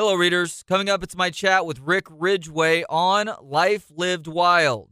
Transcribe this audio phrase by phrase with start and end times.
[0.00, 0.64] Hello, readers.
[0.66, 4.88] Coming up, it's my chat with Rick Ridgeway on Life Lived Wild.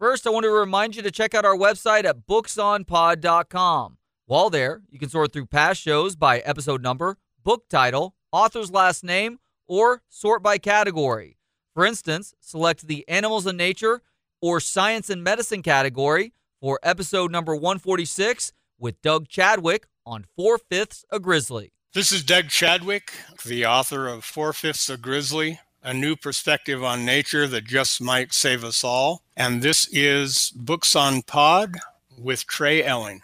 [0.00, 3.98] First, I want to remind you to check out our website at booksonpod.com.
[4.26, 9.04] While there, you can sort through past shows by episode number, book title, author's last
[9.04, 9.38] name,
[9.68, 11.38] or sort by category.
[11.72, 14.02] For instance, select the Animals in Nature
[14.42, 21.04] or Science and Medicine category for episode number 146 with Doug Chadwick on Four Fifths
[21.12, 21.74] a Grizzly.
[21.98, 23.10] This is Doug Chadwick,
[23.44, 28.32] the author of Four Fifths of Grizzly, a new perspective on nature that just might
[28.32, 29.24] save us all.
[29.36, 31.74] And this is Books on Pod
[32.16, 33.22] with Trey Elling.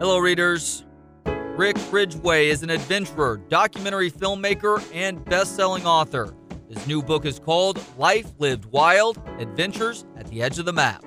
[0.00, 0.84] Hello, readers.
[1.24, 6.34] Rick Ridgeway is an adventurer, documentary filmmaker, and best selling author.
[6.68, 11.04] His new book is called Life Lived Wild Adventures at the Edge of the Map.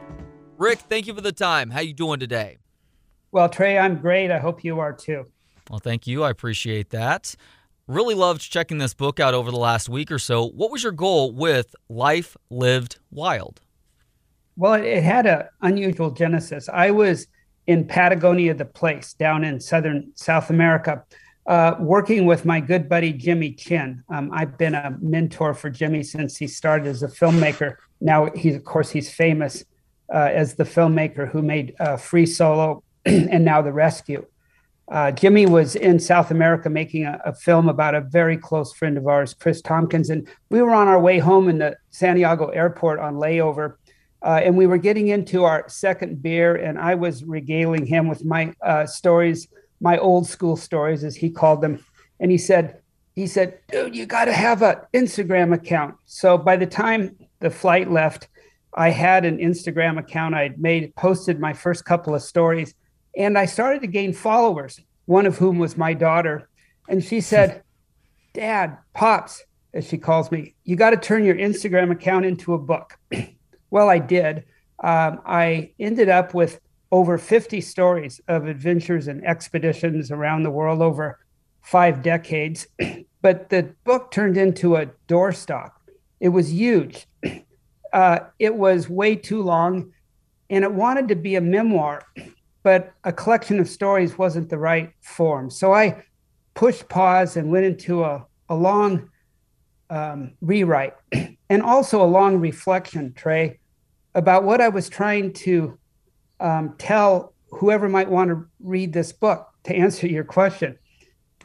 [0.57, 1.69] Rick, thank you for the time.
[1.69, 2.59] How are you doing today?
[3.31, 4.31] Well, Trey, I'm great.
[4.31, 5.25] I hope you are too.
[5.69, 6.23] Well, thank you.
[6.23, 7.35] I appreciate that.
[7.87, 10.47] Really loved checking this book out over the last week or so.
[10.47, 13.61] What was your goal with Life Lived Wild?
[14.57, 16.69] Well, it had an unusual genesis.
[16.69, 17.27] I was
[17.67, 21.03] in Patagonia, the place down in southern South America,
[21.45, 24.03] uh, working with my good buddy Jimmy Chin.
[24.09, 27.75] Um, I've been a mentor for Jimmy since he started as a filmmaker.
[28.01, 29.63] Now he's, of course, he's famous
[30.13, 32.83] uh, as the filmmaker who made uh, Free Solo
[33.31, 34.25] and now The Rescue.
[34.91, 38.97] Uh, Jimmy was in South America making a, a, film about a very close friend
[38.97, 42.99] of ours, Kris Tompkins, and we were on our way home in the Santiago airport
[42.99, 43.75] on layover
[44.21, 48.25] uh, and we were getting into our second beer, and I was regaling him with
[48.25, 49.47] my uh, stories,
[49.79, 51.83] my old school stories, as he called them.
[52.19, 52.81] And he said,
[53.15, 55.95] he said, dude, you got to have an Instagram account.
[56.05, 58.27] So by the time the flight left,
[58.73, 60.35] I had an Instagram account.
[60.35, 62.75] I'd made, posted my first couple of stories,
[63.17, 66.49] and I started to gain followers, one of whom was my daughter.
[66.87, 67.63] And she said,
[68.33, 69.43] Dad, Pops,
[69.73, 72.97] as she calls me, you got to turn your Instagram account into a book.
[73.71, 74.45] Well, I did.
[74.83, 76.59] Um, I ended up with
[76.91, 81.19] over 50 stories of adventures and expeditions around the world over
[81.61, 82.65] five decades.
[83.21, 85.71] but the book turned into a doorstop.
[86.19, 87.07] It was huge.
[87.91, 89.91] Uh, it was way too long,
[90.51, 92.03] and it wanted to be a memoir,
[92.63, 95.49] but a collection of stories wasn't the right form.
[95.49, 96.03] So I
[96.53, 99.09] pushed pause and went into a, a long
[99.89, 100.93] um, rewrite
[101.49, 103.59] and also a long reflection, Trey,
[104.13, 105.77] about what I was trying to
[106.39, 110.77] um, tell whoever might want to read this book to answer your question.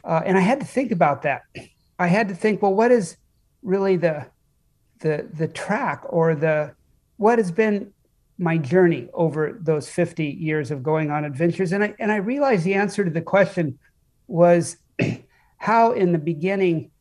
[0.03, 1.41] Uh, and I had to think about that.
[1.97, 3.17] I had to think, well, what is
[3.63, 4.27] really the
[4.99, 6.73] the the track or the
[7.17, 7.91] what has been
[8.37, 11.71] my journey over those 50 years of going on adventures?
[11.71, 13.79] And I and I realized the answer to the question
[14.27, 14.77] was
[15.57, 16.91] how in the beginning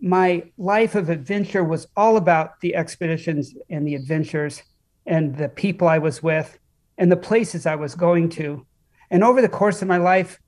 [0.00, 4.62] my life of adventure was all about the expeditions and the adventures
[5.06, 6.58] and the people I was with
[6.98, 8.66] and the places I was going to.
[9.10, 10.38] And over the course of my life,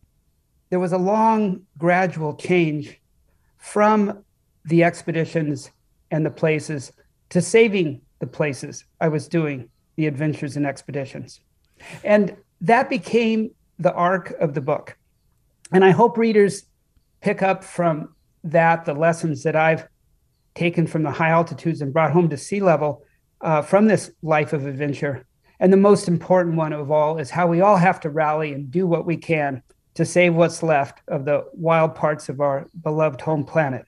[0.70, 3.00] there was a long, gradual change
[3.56, 4.24] from
[4.64, 5.70] the expeditions
[6.10, 6.92] and the places
[7.30, 11.40] to saving the places I was doing the adventures and expeditions.
[12.04, 13.50] And that became
[13.80, 14.96] the arc of the book.
[15.72, 16.64] And I hope readers
[17.20, 18.14] pick up from
[18.44, 19.88] that the lessons that I've
[20.54, 23.02] taken from the high altitudes and brought home to sea level
[23.40, 25.26] uh, from this life of adventure.
[25.58, 28.70] And the most important one of all is how we all have to rally and
[28.70, 29.62] do what we can
[29.94, 33.84] to save what's left of the wild parts of our beloved home planet.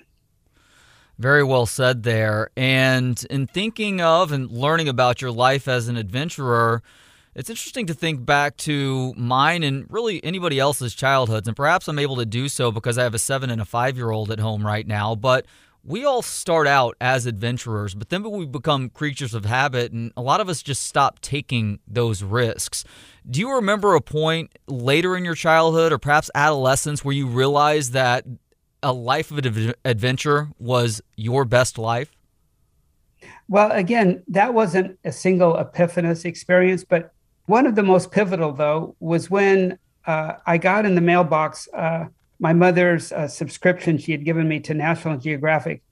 [1.21, 2.49] Very well said there.
[2.57, 6.83] And in thinking of and learning about your life as an adventurer,
[7.35, 11.47] it's interesting to think back to mine and really anybody else's childhoods.
[11.47, 13.99] And perhaps I'm able to do so because I have a seven and a five
[13.99, 15.15] year old at home right now.
[15.15, 15.45] But
[15.85, 20.23] we all start out as adventurers, but then we become creatures of habit, and a
[20.23, 22.83] lot of us just stop taking those risks.
[23.31, 27.93] Do you remember a point later in your childhood or perhaps adolescence where you realized
[27.93, 28.25] that
[28.83, 32.11] a life of adventure was your best life?
[33.49, 37.13] Well, again, that wasn't a single epiphanous experience, but
[37.47, 42.07] one of the most pivotal, though, was when uh, I got in the mailbox uh,
[42.41, 45.83] my mother's uh, subscription she had given me to National Geographic.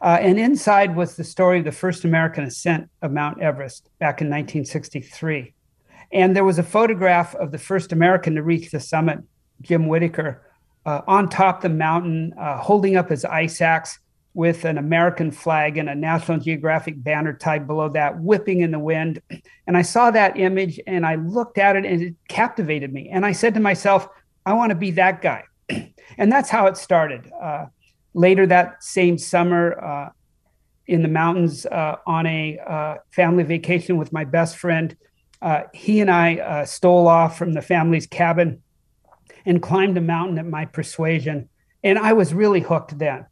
[0.00, 4.20] Uh, and inside was the story of the first American ascent of Mount Everest back
[4.20, 5.52] in 1963.
[6.12, 9.18] And there was a photograph of the first American to reach the summit,
[9.60, 10.42] Jim Whittaker,
[10.88, 13.98] uh, on top the mountain, uh, holding up his ice axe
[14.32, 18.78] with an American flag and a National Geographic banner tied below that, whipping in the
[18.78, 19.20] wind.
[19.66, 23.10] And I saw that image and I looked at it and it captivated me.
[23.10, 24.08] And I said to myself,
[24.46, 25.44] I want to be that guy.
[26.16, 27.30] and that's how it started.
[27.38, 27.66] Uh,
[28.14, 30.08] later that same summer, uh,
[30.86, 34.96] in the mountains uh, on a uh, family vacation with my best friend,
[35.74, 38.62] he and I stole off from the family's cabin
[39.46, 41.48] and climbed a mountain at my persuasion,
[41.82, 43.26] and I was really hooked then.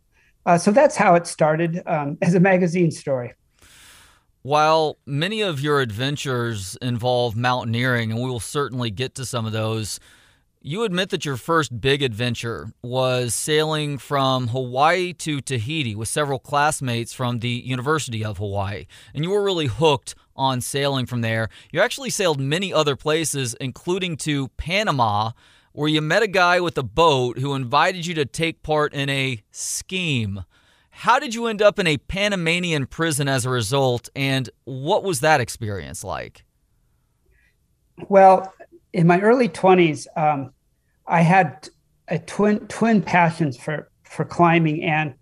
[0.59, 3.35] so that's how it started um, as a magazine story.
[4.43, 9.51] While many of your adventures involve mountaineering, and we will certainly get to some of
[9.51, 9.99] those,
[10.67, 16.39] you admit that your first big adventure was sailing from Hawaii to Tahiti with several
[16.39, 18.87] classmates from the University of Hawaii.
[19.15, 21.49] And you were really hooked on sailing from there.
[21.73, 25.33] You actually sailed many other places, including to Panama,
[25.77, 29.11] where you met a guy with a boat who invited you to take part in
[29.11, 30.43] a scheme.
[30.89, 35.21] How did you end up in a Panamanian prison as a result, and what was
[35.21, 36.47] that experience like?
[38.09, 38.55] Well,
[38.95, 40.55] in my early 20s, um,
[41.07, 41.69] I had
[42.09, 45.13] a twin twin passions for for climbing and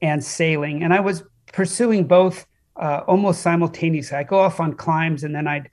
[0.00, 1.22] and sailing, and I was
[1.52, 2.44] pursuing both
[2.74, 4.18] uh, almost simultaneously.
[4.18, 5.70] I go off on climbs, and then I'd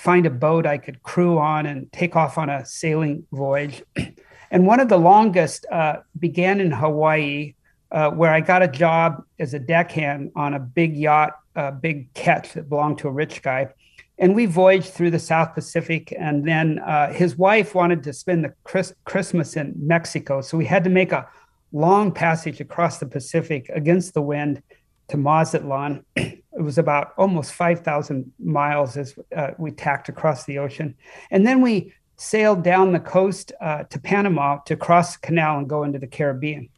[0.00, 3.82] find a boat I could crew on and take off on a sailing voyage.
[4.50, 7.54] and one of the longest uh, began in Hawaii
[7.92, 12.14] uh, where I got a job as a deckhand on a big yacht, a big
[12.14, 13.68] ketch that belonged to a rich guy.
[14.16, 16.14] And we voyaged through the South Pacific.
[16.18, 20.40] And then uh, his wife wanted to spend the Chris- Christmas in Mexico.
[20.40, 21.28] So we had to make a
[21.72, 24.62] long passage across the Pacific against the wind
[25.10, 26.04] to Mazatlan.
[26.16, 30.94] it was about almost 5,000 miles as uh, we tacked across the ocean.
[31.30, 35.68] And then we sailed down the coast uh, to Panama to cross the canal and
[35.68, 36.68] go into the Caribbean.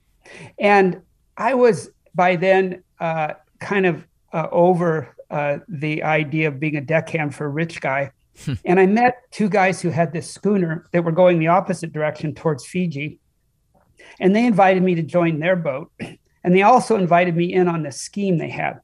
[0.59, 1.03] And
[1.37, 6.81] I was by then uh, kind of uh, over uh, the idea of being a
[6.81, 8.13] deckhand for a rich guy.
[8.45, 8.55] Hmm.
[8.65, 12.35] and I met two guys who had this schooner that were going the opposite direction
[12.35, 13.19] towards Fiji.
[14.21, 15.93] And they invited me to join their boat.
[16.45, 18.81] And they also invited me in on the scheme they had.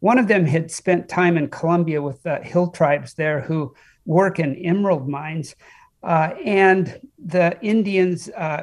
[0.00, 3.74] One of them had spent time in Colombia with the hill tribes there who
[4.04, 5.54] work in emerald mines.
[6.02, 8.62] Uh, and the Indians uh,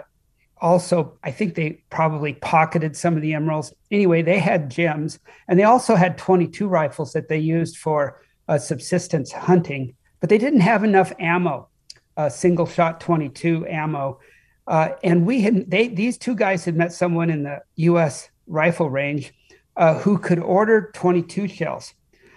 [0.61, 3.73] also, I think they probably pocketed some of the emeralds.
[3.91, 8.57] Anyway, they had gems, and they also had 22 rifles that they used for uh,
[8.57, 11.69] subsistence hunting, but they didn't have enough ammo,
[12.17, 14.19] uh, single shot 22 ammo.
[14.67, 18.29] Uh, and we had they these two guys had met someone in the U.S.
[18.49, 19.33] rifle range
[19.77, 21.93] uh, who could order 22 shells.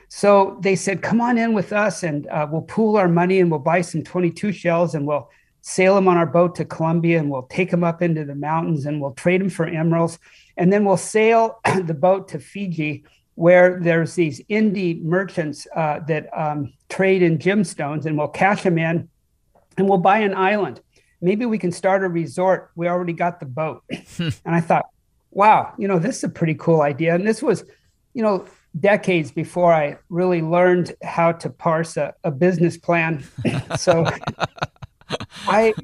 [0.09, 3.51] So they said, "Come on in with us, and uh, we'll pool our money, and
[3.51, 5.29] we'll buy some 22 shells, and we'll."
[5.63, 8.85] sail them on our boat to Colombia and we'll take them up into the mountains
[8.85, 10.19] and we'll trade them for emeralds.
[10.57, 13.05] And then we'll sail the boat to Fiji,
[13.37, 18.77] where there's these indie merchants uh, that um, trade in gemstones and we'll cash them
[18.77, 19.09] in
[19.79, 20.81] and we'll buy an island.
[21.21, 22.73] Maybe we can start a resort.
[22.75, 23.85] We already got the boat.
[24.19, 24.87] and I thought,
[25.33, 27.15] wow, you know, this is a pretty cool idea.
[27.15, 27.65] And this was,
[28.15, 28.47] you know,
[28.79, 33.25] decades before I really learned how to parse a, a business plan.
[33.79, 34.07] so
[35.47, 35.75] I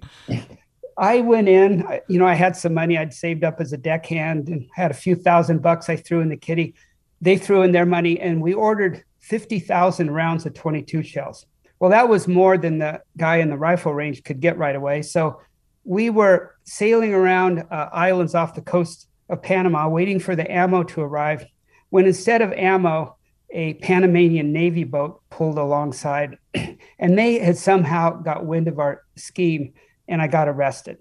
[0.96, 4.48] I went in, you know, I had some money I'd saved up as a deckhand
[4.48, 6.74] and had a few thousand bucks I threw in the kitty.
[7.20, 11.46] They threw in their money and we ordered 50,000 rounds of 22 shells.
[11.78, 15.02] Well, that was more than the guy in the rifle range could get right away.
[15.02, 15.40] So
[15.84, 20.82] we were sailing around uh, islands off the coast of Panama, waiting for the ammo
[20.84, 21.46] to arrive.
[21.90, 23.16] When instead of ammo,
[23.50, 26.38] a Panamanian Navy boat pulled alongside,
[26.98, 29.72] and they had somehow got wind of our scheme,
[30.06, 30.98] and I got arrested.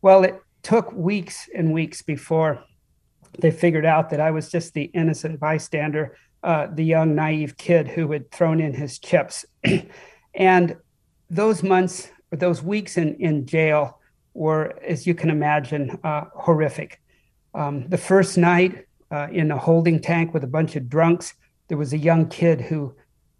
[0.00, 2.64] Well, it took weeks and weeks before
[3.38, 7.88] they figured out that I was just the innocent bystander, uh, the young, naive kid
[7.88, 9.44] who had thrown in his chips.
[10.34, 10.76] and
[11.30, 13.98] those months, those weeks in, in jail,
[14.34, 17.01] were, as you can imagine, uh, horrific.
[17.54, 21.34] Um, the first night uh, in a holding tank with a bunch of drunks,
[21.68, 22.94] there was a young kid who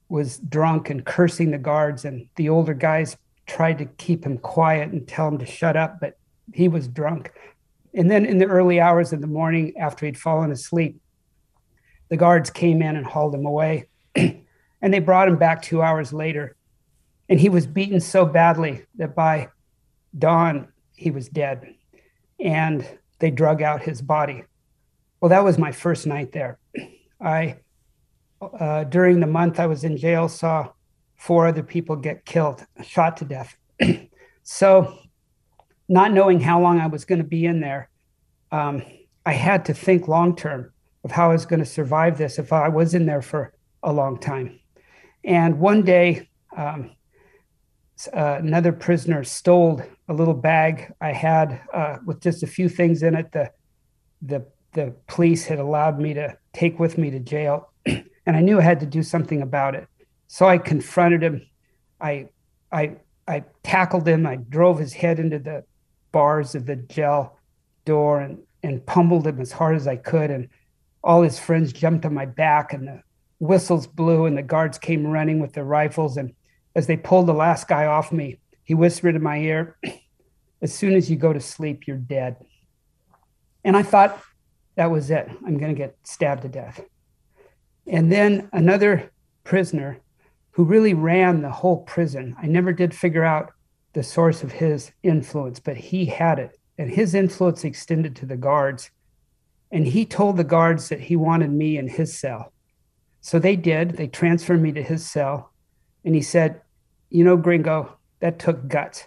[0.08, 3.16] was drunk and cursing the guards, and the older guys
[3.46, 6.18] tried to keep him quiet and tell him to shut up, but
[6.52, 7.32] he was drunk.
[7.94, 11.00] And then in the early hours of the morning, after he'd fallen asleep,
[12.08, 13.86] the guards came in and hauled him away.
[14.14, 14.44] and
[14.82, 16.56] they brought him back two hours later.
[17.28, 19.48] And he was beaten so badly that by
[20.18, 21.74] dawn, he was dead.
[22.38, 22.86] And
[23.22, 24.42] they drug out his body.
[25.20, 26.58] Well, that was my first night there.
[27.20, 27.58] I
[28.42, 30.72] uh, during the month I was in jail, saw
[31.14, 33.56] four other people get killed, shot to death.
[34.42, 34.98] so,
[35.88, 37.88] not knowing how long I was going to be in there,
[38.50, 38.82] um,
[39.24, 40.72] I had to think long term
[41.04, 43.92] of how I was going to survive this if I was in there for a
[43.92, 44.58] long time.
[45.22, 46.90] And one day, um,
[48.12, 49.80] uh, another prisoner stole
[50.12, 53.32] a little bag I had uh, with just a few things in it.
[53.32, 53.50] The
[54.20, 58.58] the the police had allowed me to take with me to jail, and I knew
[58.58, 59.88] I had to do something about it.
[60.28, 61.42] So I confronted him.
[62.00, 62.28] I
[62.70, 64.26] I I tackled him.
[64.26, 65.64] I drove his head into the
[66.12, 67.38] bars of the jail
[67.84, 70.30] door and and pummeled him as hard as I could.
[70.30, 70.48] And
[71.02, 73.02] all his friends jumped on my back, and the
[73.38, 76.18] whistles blew, and the guards came running with their rifles.
[76.18, 76.34] And
[76.76, 79.76] as they pulled the last guy off me, he whispered in my ear,
[80.62, 82.36] As soon as you go to sleep, you're dead.
[83.64, 84.22] And I thought
[84.76, 85.28] that was it.
[85.44, 86.80] I'm going to get stabbed to death.
[87.86, 89.12] And then another
[89.44, 89.98] prisoner
[90.52, 93.52] who really ran the whole prison, I never did figure out
[93.92, 96.58] the source of his influence, but he had it.
[96.78, 98.90] And his influence extended to the guards.
[99.70, 102.52] And he told the guards that he wanted me in his cell.
[103.20, 103.96] So they did.
[103.96, 105.52] They transferred me to his cell.
[106.04, 106.60] And he said,
[107.10, 109.06] You know, gringo, that took guts.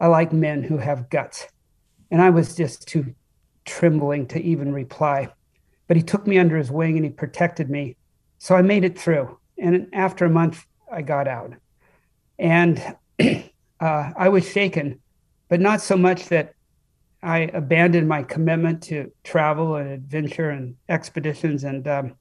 [0.00, 1.46] I like men who have guts.
[2.10, 3.14] And I was just too
[3.64, 5.28] trembling to even reply.
[5.86, 7.96] But he took me under his wing and he protected me.
[8.38, 9.38] So I made it through.
[9.58, 11.52] And after a month, I got out.
[12.38, 13.50] And uh,
[13.80, 15.00] I was shaken,
[15.48, 16.54] but not so much that
[17.22, 21.64] I abandoned my commitment to travel and adventure and expeditions.
[21.64, 22.14] And, um,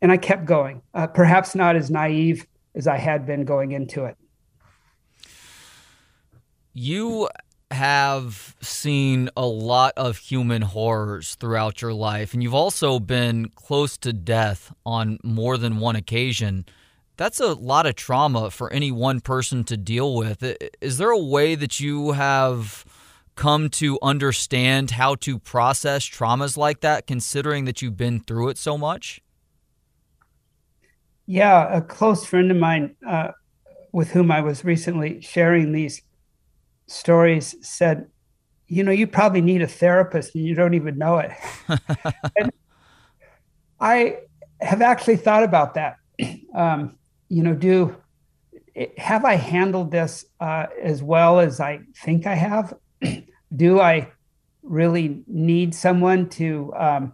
[0.00, 4.04] and I kept going, uh, perhaps not as naive as I had been going into
[4.04, 4.16] it.
[6.76, 7.28] You
[7.70, 13.96] have seen a lot of human horrors throughout your life, and you've also been close
[13.98, 16.66] to death on more than one occasion.
[17.16, 20.42] That's a lot of trauma for any one person to deal with.
[20.80, 22.84] Is there a way that you have
[23.36, 28.58] come to understand how to process traumas like that, considering that you've been through it
[28.58, 29.20] so much?
[31.26, 33.30] Yeah, a close friend of mine uh,
[33.92, 36.02] with whom I was recently sharing these
[36.86, 38.08] stories said,
[38.66, 41.30] you know, you probably need a therapist and you don't even know it.
[42.36, 42.50] and
[43.80, 44.18] I
[44.60, 45.96] have actually thought about that.
[46.54, 46.96] Um,
[47.28, 47.96] you know, do
[48.96, 52.74] have I handled this uh, as well as I think I have?
[53.56, 54.12] do I
[54.62, 57.12] really need someone to um,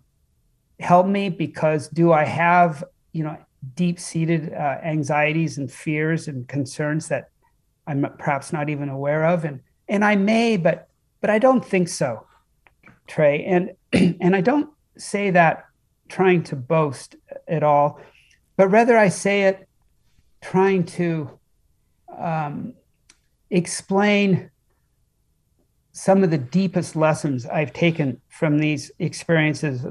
[0.78, 1.30] help me?
[1.30, 3.38] Because do I have, you know,
[3.74, 7.29] deep seated uh, anxieties and fears and concerns that
[7.90, 10.88] I'm perhaps not even aware of, and and I may, but
[11.20, 12.24] but I don't think so,
[13.08, 13.44] Trey.
[13.44, 13.72] And
[14.20, 15.64] and I don't say that
[16.08, 17.16] trying to boast
[17.48, 18.00] at all,
[18.56, 19.68] but rather I say it
[20.40, 21.30] trying to
[22.16, 22.74] um,
[23.50, 24.50] explain
[25.92, 29.84] some of the deepest lessons I've taken from these experiences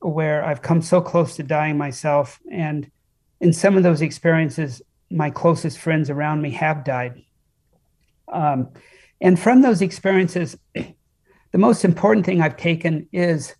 [0.00, 2.38] where I've come so close to dying myself.
[2.52, 2.90] And
[3.40, 7.22] in some of those experiences, my closest friends around me have died.
[8.32, 8.70] Um,
[9.20, 13.54] and from those experiences, the most important thing I've taken is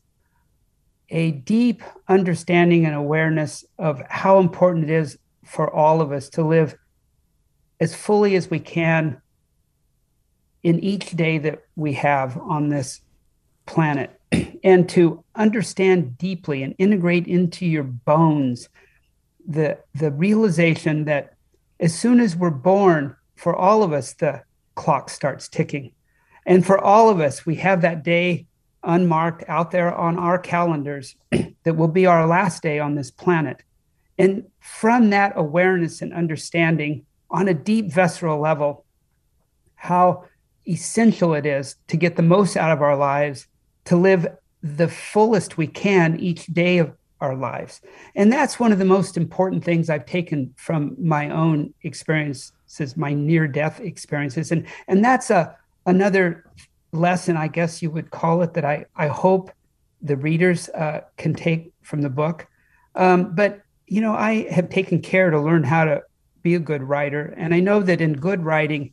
[1.08, 6.42] a deep understanding and awareness of how important it is for all of us to
[6.42, 6.76] live
[7.78, 9.20] as fully as we can
[10.62, 13.00] in each day that we have on this
[13.66, 14.20] planet
[14.64, 18.68] and to understand deeply and integrate into your bones
[19.46, 21.34] the the realization that
[21.78, 24.42] as soon as we're born for all of us the
[24.76, 25.92] clock starts ticking.
[26.46, 28.46] And for all of us, we have that day
[28.84, 31.16] unmarked out there on our calendars
[31.64, 33.64] that will be our last day on this planet.
[34.16, 38.84] And from that awareness and understanding on a deep visceral level,
[39.74, 40.24] how
[40.68, 43.48] essential it is to get the most out of our lives,
[43.86, 44.26] to live
[44.62, 47.80] the fullest we can each day of our lives.
[48.14, 51.72] And that's one of the most important things I've taken from my own
[52.76, 54.52] experiences, my near death experiences.
[54.52, 55.56] And, and that's a,
[55.86, 56.44] another
[56.92, 59.50] lesson, I guess you would call it, that I, I hope
[60.02, 62.46] the readers uh, can take from the book.
[62.94, 66.02] Um, but, you know, I have taken care to learn how to
[66.42, 67.34] be a good writer.
[67.36, 68.92] And I know that in good writing,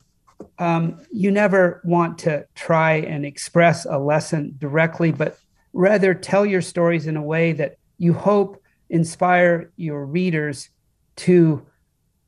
[0.60, 5.38] um, you never want to try and express a lesson directly, but
[5.74, 10.70] rather tell your stories in a way that you hope inspire your readers
[11.16, 11.66] to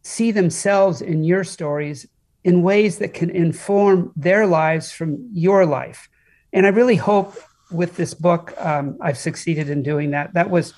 [0.06, 2.08] see themselves in your stories
[2.44, 6.08] in ways that can inform their lives from your life.
[6.54, 7.36] And I really hope
[7.72, 10.36] with this book, um, I've succeeded in doing that.
[10.36, 10.76] That was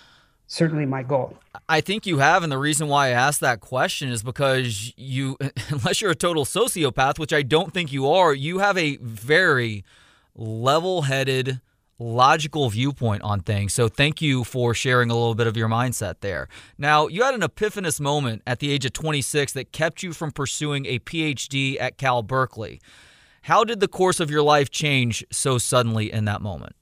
[0.48, 1.38] certainly my goal.
[1.68, 2.42] I think you have.
[2.42, 5.36] And the reason why I asked that question is because you,
[5.70, 9.84] unless you're a total sociopath, which I don't think you are, you have a very
[10.36, 11.60] level headed,
[12.00, 13.74] logical viewpoint on things.
[13.74, 16.48] So thank you for sharing a little bit of your mindset there.
[16.78, 20.32] Now, you had an epiphanous moment at the age of 26 that kept you from
[20.32, 22.80] pursuing a PhD at Cal Berkeley.
[23.44, 26.76] How did the course of your life change so suddenly in that moment?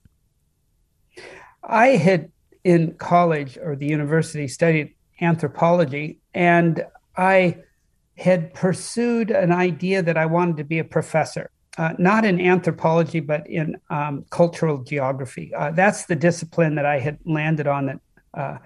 [1.64, 2.32] I had
[2.64, 6.84] in college or the university studied anthropology, and
[7.16, 7.64] I
[8.18, 11.52] had pursued an idea that I wanted to be a professor.
[11.78, 15.54] Uh, not in anthropology, but in um, cultural geography.
[15.54, 18.00] Uh, that's the discipline that I had landed on that
[18.34, 18.58] uh,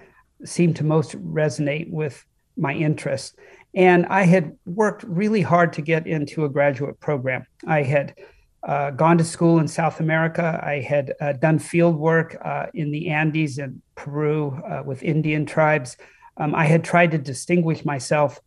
[0.46, 2.24] seemed to most resonate with
[2.56, 3.36] my interests.
[3.74, 7.48] And I had worked really hard to get into a graduate program.
[7.66, 8.14] I had
[8.62, 10.60] uh, gone to school in South America.
[10.64, 15.98] I had uh, done field work uh, in the Andes and Peru with Indian tribes.
[16.38, 18.40] Um, I had tried to distinguish myself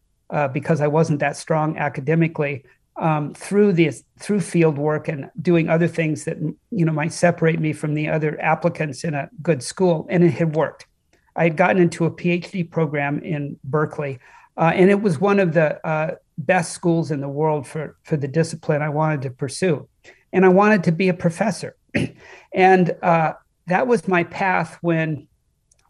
[0.52, 2.64] because I wasn't that strong academically
[2.96, 6.38] um, through this through field work and doing other things that
[6.70, 10.06] you know might separate me from the other applicants in a good school.
[10.10, 10.86] And it had worked.
[11.34, 14.18] I had gotten into a phd program in berkeley
[14.58, 18.16] uh, and it was one of the uh, best schools in the world for for
[18.16, 19.88] the discipline i wanted to pursue.
[20.32, 21.76] And i wanted to be a professor.
[22.54, 23.32] And uh,
[23.68, 25.26] that was my path when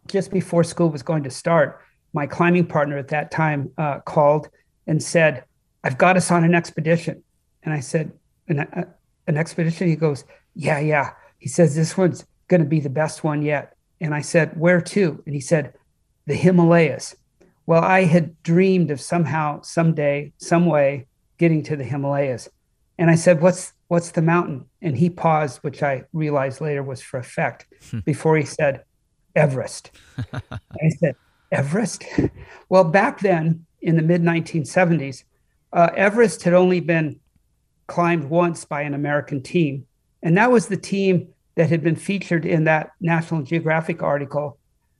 [0.07, 1.81] just before school was going to start
[2.13, 4.47] my climbing partner at that time uh, called
[4.87, 5.43] and said
[5.83, 7.23] I've got us on an expedition.
[7.63, 8.11] And I said,
[8.47, 8.85] an, uh,
[9.27, 9.87] an expedition?
[9.87, 10.23] He goes,
[10.55, 11.11] yeah, yeah.
[11.37, 13.75] He says, this one's going to be the best one yet.
[13.99, 15.21] And I said, where to?
[15.25, 15.73] And he said,
[16.25, 17.15] the Himalayas.
[17.65, 22.49] Well, I had dreamed of somehow, someday, some way getting to the Himalayas.
[22.97, 24.65] And I said, what's, what's the mountain?
[24.81, 27.99] And he paused, which I realized later was for effect, hmm.
[27.99, 28.83] before he said,
[29.35, 29.91] Everest.
[30.33, 31.15] I said,
[31.51, 32.03] Everest?
[32.69, 35.23] Well, back then in the mid 1970s,
[35.73, 37.19] uh, Everest had only been
[37.87, 39.85] climbed once by an American team,
[40.21, 44.57] and that was the team that had been featured in that National Geographic article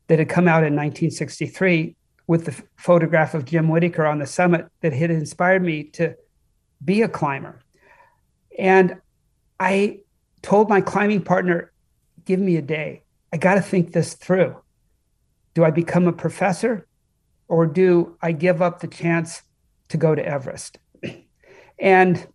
[0.08, 1.96] that had come out in 1963
[2.28, 6.16] with the photograph of Jim Whittaker on the summit that had inspired me to
[6.84, 7.60] be a climber.
[8.58, 8.98] And
[9.60, 10.00] I
[10.42, 11.72] told my climbing partner,
[12.26, 13.04] give me a day.
[13.32, 14.56] I got to think this through.
[15.54, 16.88] Do I become a professor
[17.48, 19.42] or do I give up the chance
[19.90, 20.80] to go to Everest.
[21.80, 22.26] And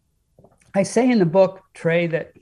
[0.75, 2.33] I say in the book, Trey, that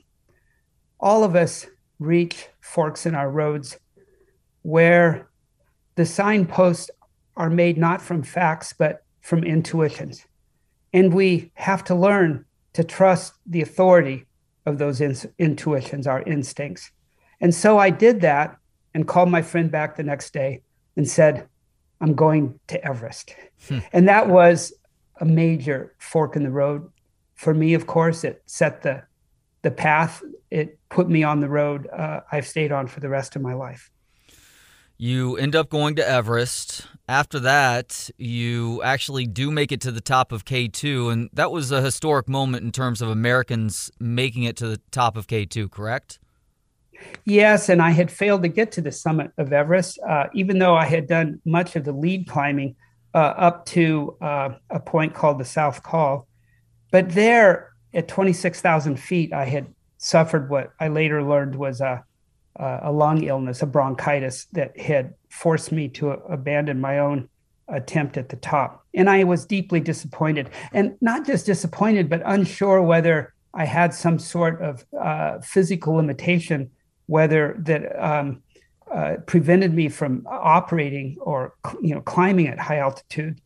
[0.99, 1.67] all of us
[1.99, 3.77] reach forks in our roads
[4.63, 5.29] where
[5.95, 6.91] the signposts
[7.35, 10.25] are made not from facts, but from intuitions.
[10.93, 14.25] And we have to learn to trust the authority
[14.65, 16.91] of those in- intuitions, our instincts.
[17.39, 18.57] And so I did that
[18.93, 20.61] and called my friend back the next day
[20.95, 21.47] and said,
[22.01, 23.35] I'm going to Everest.
[23.67, 23.79] Hmm.
[23.93, 24.73] And that was
[25.19, 26.89] a major fork in the road
[27.35, 27.73] for me.
[27.73, 29.03] Of course, it set the
[29.61, 30.23] the path.
[30.51, 33.53] It put me on the road uh, I've stayed on for the rest of my
[33.53, 33.89] life.
[34.99, 36.87] You end up going to Everest.
[37.07, 41.71] After that, you actually do make it to the top of K2, and that was
[41.71, 46.19] a historic moment in terms of Americans making it to the top of K2, correct?
[47.25, 50.75] Yes, and I had failed to get to the summit of Everest, uh, even though
[50.75, 52.75] I had done much of the lead climbing
[53.19, 56.27] up to uh, a point called the South Col.
[56.91, 62.03] But there at 26,000 feet, I had suffered what I later learned was a,
[62.55, 67.29] a lung illness, a bronchitis that had forced me to abandon my own
[67.67, 68.85] attempt at the top.
[68.93, 70.49] And I was deeply disappointed.
[70.73, 76.71] And not just disappointed, but unsure whether I had some sort of uh, physical limitation,
[77.07, 78.43] whether that um,
[78.93, 83.41] uh, prevented me from operating or you know climbing at high altitude.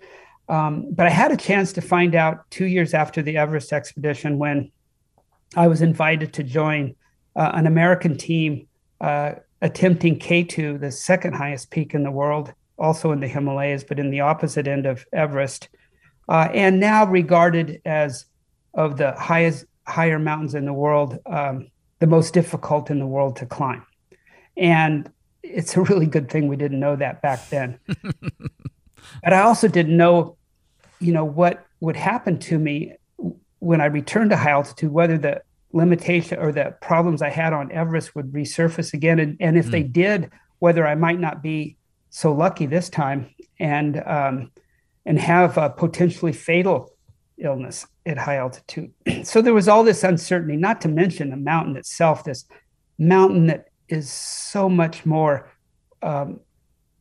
[0.50, 4.38] Um, but I had a chance to find out two years after the Everest expedition
[4.38, 4.72] when
[5.56, 6.96] I was invited to join
[7.36, 8.68] uh, an American team
[9.00, 14.00] uh, attempting K2, the second highest peak in the world, also in the Himalayas, but
[14.00, 15.70] in the opposite end of Everest,
[16.30, 18.26] uh, and now regarded as
[18.74, 21.68] of the highest higher mountains in the world, um,
[22.00, 23.86] the most difficult in the world to climb.
[24.58, 25.10] And
[25.44, 27.80] it's a really good thing we didn't know that back then.
[29.24, 30.38] but I also didn't know,
[31.00, 32.94] you know, what would happen to me
[33.60, 35.42] when I returned to high altitude, whether the
[35.74, 39.20] limitation or the problems I had on Everest would resurface again.
[39.20, 39.72] And, and if mm.
[39.72, 41.78] they did, whether I might not be
[42.10, 44.52] so lucky this time and um,
[45.06, 46.92] and have a potentially fatal
[47.38, 48.92] illness at high altitude.
[49.24, 52.46] so there was all this uncertainty, not to mention the mountain itself, this
[53.00, 55.50] mountain that is so much more
[56.02, 56.40] um,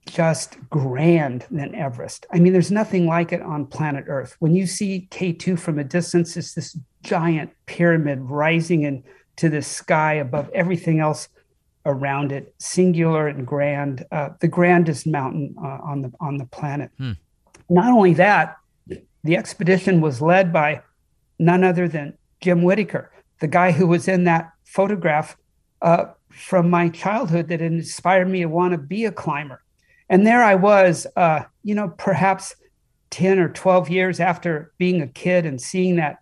[0.06, 2.26] just grand than Everest.
[2.32, 4.36] I mean, there's nothing like it on planet Earth.
[4.40, 10.14] When you see K2 from a distance, it's this giant pyramid rising into the sky
[10.14, 11.28] above everything else
[11.86, 16.90] around it, singular and grand, uh, the grandest mountain uh, on the on the planet.
[16.98, 17.12] Hmm.
[17.68, 18.56] Not only that,
[19.24, 20.82] the expedition was led by
[21.38, 25.36] none other than Jim Whittaker, the guy who was in that photograph
[25.82, 29.62] uh, from my childhood that inspired me to want to be a climber.
[30.08, 32.54] And there I was, uh, you know, perhaps
[33.10, 36.18] 10 or 12 years after being a kid and seeing that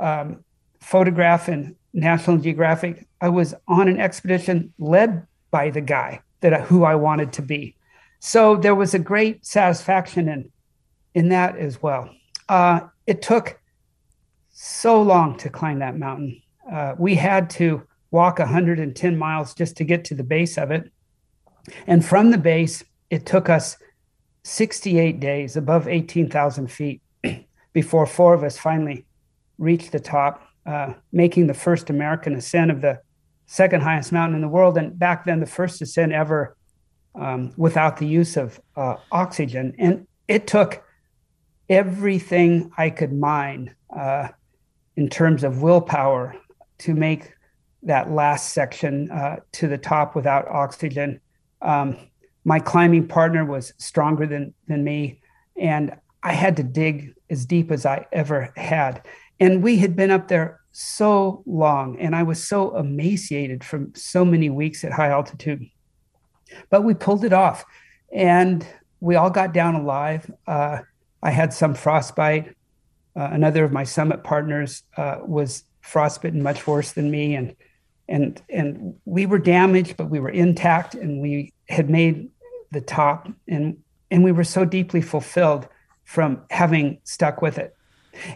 [0.00, 0.44] um,
[0.80, 6.84] photograph in National Geographic, I was on an expedition led by the guy that who
[6.84, 7.76] I wanted to be.
[8.20, 10.50] So there was a great satisfaction in
[11.14, 12.10] in that as well.
[12.48, 13.58] Uh, it took
[14.52, 16.40] so long to climb that mountain.
[16.70, 20.90] Uh, we had to walk 110 miles just to get to the base of it,
[21.86, 23.76] and from the base, it took us
[24.44, 27.02] 68 days above 18,000 feet
[27.72, 29.06] before four of us finally
[29.58, 33.00] reached the top, uh, making the first American ascent of the
[33.46, 34.76] second highest mountain in the world.
[34.78, 36.56] And back then, the first ascent ever
[37.14, 39.74] um, without the use of uh, oxygen.
[39.78, 40.84] And it took
[41.68, 44.28] everything I could mine uh,
[44.96, 46.34] in terms of willpower
[46.78, 47.32] to make
[47.88, 51.20] that last section uh, to the top without oxygen.
[51.62, 51.96] Um,
[52.44, 55.20] my climbing partner was stronger than than me,
[55.56, 59.02] and I had to dig as deep as I ever had.
[59.40, 64.24] And we had been up there so long, and I was so emaciated from so
[64.24, 65.66] many weeks at high altitude.
[66.70, 67.64] But we pulled it off,
[68.12, 68.66] and
[69.00, 70.30] we all got down alive.
[70.46, 70.80] Uh,
[71.22, 72.54] I had some frostbite.
[73.16, 77.56] Uh, another of my summit partners uh, was frostbitten much worse than me, and
[78.08, 82.30] and and we were damaged, but we were intact, and we had made
[82.70, 83.76] the top, and
[84.10, 85.68] and we were so deeply fulfilled
[86.04, 87.76] from having stuck with it.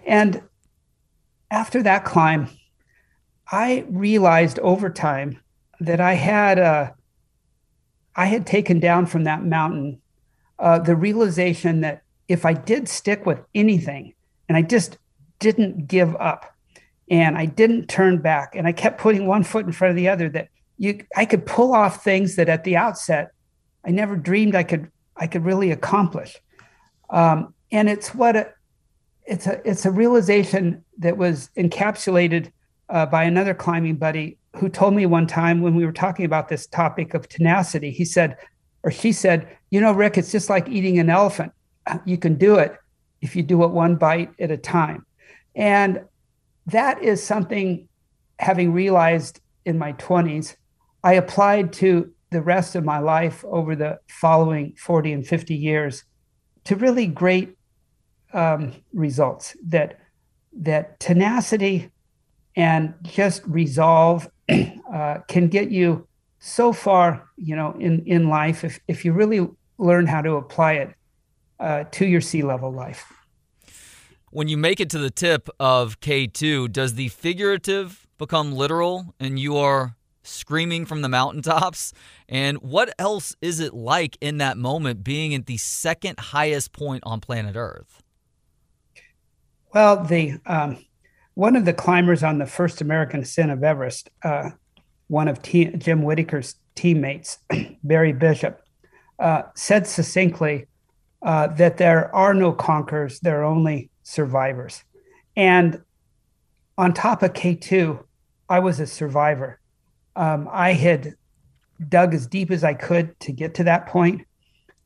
[0.07, 0.43] And
[1.51, 2.49] after that climb,
[3.51, 5.41] I realized over time
[5.81, 6.91] that I had uh,
[8.15, 10.01] I had taken down from that mountain
[10.59, 14.15] uh, the realization that if I did stick with anything
[14.49, 14.99] and I just
[15.39, 16.52] didn't give up
[17.11, 20.09] and I didn't turn back and I kept putting one foot in front of the
[20.09, 23.33] other, that you I could pull off things that at the outset
[23.85, 26.41] I never dreamed I could I could really accomplish.
[27.11, 28.51] Um, and it's what a,
[29.25, 32.51] it's a it's a realization that was encapsulated
[32.89, 36.49] uh, by another climbing buddy who told me one time when we were talking about
[36.49, 37.91] this topic of tenacity.
[37.91, 38.37] He said,
[38.83, 41.53] or she said, "You know, Rick, it's just like eating an elephant.
[42.05, 42.77] You can do it
[43.21, 45.07] if you do it one bite at a time."
[45.55, 46.03] And
[46.67, 47.89] that is something,
[48.39, 50.57] having realized in my 20s,
[51.05, 56.05] I applied to the rest of my life over the following 40 and 50 years
[56.65, 57.57] to really great
[58.33, 59.99] um, results that
[60.55, 61.91] that tenacity
[62.57, 66.07] and just resolve uh, can get you
[66.39, 69.47] so far you know in in life if if you really
[69.79, 70.95] learn how to apply it
[71.61, 73.13] uh, to your sea level life
[74.33, 79.39] when you make it to the tip of K2 does the figurative become literal and
[79.39, 81.93] you are screaming from the mountaintops?
[82.29, 87.03] And what else is it like in that moment being at the second highest point
[87.05, 88.03] on planet Earth?
[89.75, 90.83] Well, the um,
[91.35, 94.51] one of the climbers on the first American ascent of Everest, uh,
[95.09, 97.39] one of Jim Whittaker's teammates,
[97.85, 98.63] Barry Bishop,
[99.19, 100.67] uh, said succinctly
[101.23, 104.85] uh, that there are no conquerors, there are only survivors.
[105.37, 105.81] And
[106.77, 108.03] on top of K2,
[108.49, 109.61] I was a survivor.
[110.17, 111.15] Um, I had
[111.89, 114.27] dug as deep as I could to get to that point.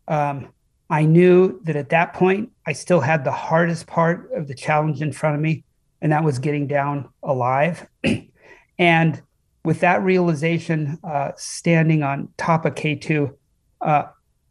[0.08, 0.52] Um,
[0.88, 5.02] I knew that at that point, I still had the hardest part of the challenge
[5.02, 5.64] in front of me,
[6.00, 7.88] and that was getting down alive.
[8.78, 9.20] and
[9.64, 13.34] with that realization, uh, standing on top of K2,
[13.80, 14.04] uh,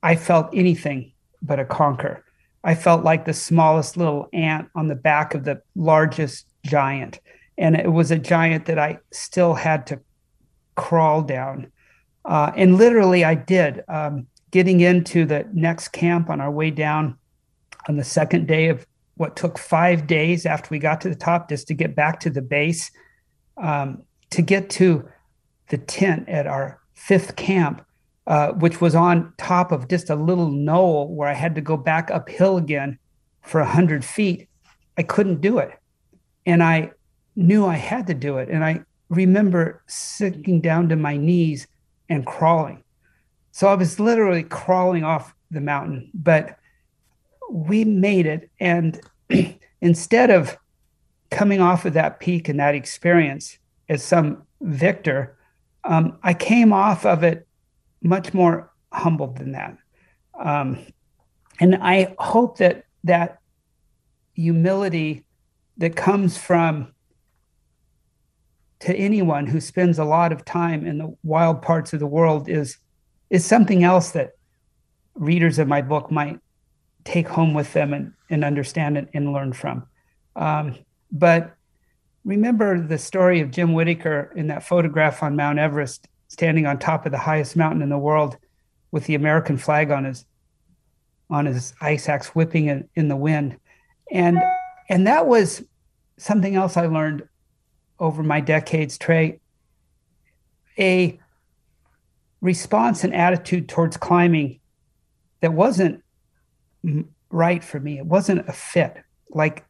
[0.03, 2.24] I felt anything but a conquer.
[2.65, 7.19] I felt like the smallest little ant on the back of the largest giant.
[7.59, 9.99] And it was a giant that I still had to
[10.75, 11.71] crawl down.
[12.25, 13.83] Uh, and literally, I did.
[13.87, 17.17] Um, getting into the next camp on our way down
[17.87, 21.49] on the second day of what took five days after we got to the top
[21.49, 22.89] just to get back to the base,
[23.57, 24.01] um,
[24.31, 25.07] to get to
[25.69, 27.84] the tent at our fifth camp,
[28.27, 31.77] uh, which was on top of just a little knoll where I had to go
[31.77, 32.97] back uphill again
[33.41, 34.49] for 100 feet.
[34.97, 35.71] I couldn't do it.
[36.45, 36.91] And I
[37.35, 38.49] knew I had to do it.
[38.49, 41.67] And I remember sinking down to my knees
[42.09, 42.83] and crawling.
[43.51, 46.57] So I was literally crawling off the mountain, but
[47.49, 48.49] we made it.
[48.59, 48.99] And
[49.81, 50.57] instead of
[51.29, 53.57] coming off of that peak and that experience
[53.87, 55.37] as some victor,
[55.83, 57.44] um, I came off of it
[58.05, 59.77] much more humbled than that.
[60.39, 60.79] Um,
[61.59, 63.39] and I hope that that
[64.33, 65.25] humility
[65.77, 66.93] that comes from
[68.79, 72.47] to anyone who spends a lot of time in the wild parts of the world
[72.47, 72.77] is
[73.29, 74.33] is something else that
[75.15, 76.39] readers of my book might
[77.05, 79.85] take home with them and, and understand and, learn from.
[80.35, 80.77] Um,
[81.11, 81.55] but
[82.23, 87.05] remember the story of Jim Whittaker in that photograph on Mount Everest, standing on top
[87.05, 88.37] of the highest mountain in the world
[88.91, 90.25] with the American flag on his
[91.29, 93.57] on his ice axe whipping in, in the wind.
[94.11, 94.39] And
[94.89, 95.63] and that was
[96.17, 97.27] something else I learned
[97.99, 99.39] over my decades, Trey.
[100.77, 101.19] A
[102.41, 104.59] response and attitude towards climbing
[105.41, 106.03] that wasn't
[107.29, 107.97] right for me.
[107.97, 108.97] It wasn't a fit.
[109.29, 109.65] Like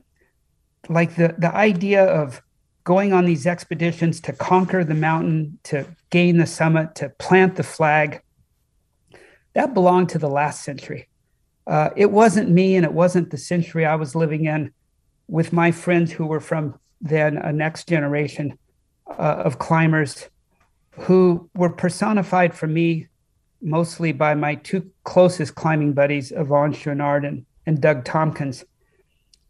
[0.90, 2.42] like the the idea of
[2.86, 7.64] going on these expeditions to conquer the mountain, to gain the summit, to plant the
[7.64, 8.22] flag,
[9.54, 11.10] that belonged to the last century.
[11.68, 14.72] Uh, it wasn't me, and it wasn't the century I was living in
[15.28, 18.58] with my friends who were from then a next generation
[19.08, 20.30] uh, of climbers
[20.92, 23.08] who were personified for me
[23.62, 28.64] mostly by my two closest climbing buddies, Yvon Chouinard and, and Doug Tompkins.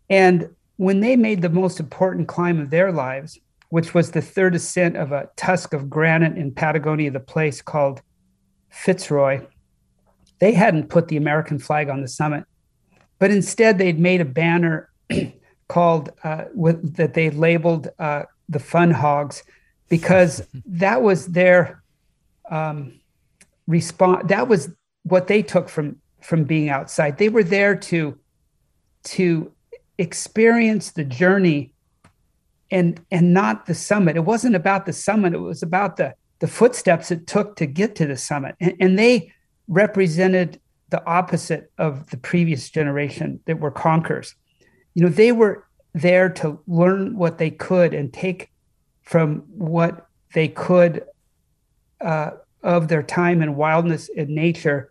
[0.09, 4.55] And when they made the most important climb of their lives, which was the third
[4.55, 8.01] ascent of a tusk of granite in Patagonia, the place called
[8.69, 9.45] Fitzroy,
[10.39, 12.43] they hadn't put the American flag on the summit,
[13.19, 14.89] but instead they'd made a banner
[15.67, 19.43] called uh, with, that they labeled uh, the Fun Hogs
[19.89, 21.81] because that was their
[22.51, 22.99] um,
[23.67, 24.27] response.
[24.27, 24.69] That was
[25.03, 27.17] what they took from from being outside.
[27.17, 28.17] They were there to
[29.03, 29.51] to
[29.97, 31.71] experience the journey
[32.71, 34.15] and and not the summit.
[34.15, 35.33] It wasn't about the summit.
[35.33, 38.55] It was about the the footsteps it took to get to the summit.
[38.59, 39.31] And, and they
[39.67, 44.35] represented the opposite of the previous generation that were conquerors.
[44.93, 48.49] You know, they were there to learn what they could and take
[49.03, 51.03] from what they could
[52.01, 52.31] uh,
[52.63, 54.89] of their time and wildness in nature,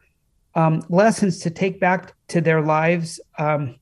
[0.55, 3.77] um, lessons to take back to their lives, um,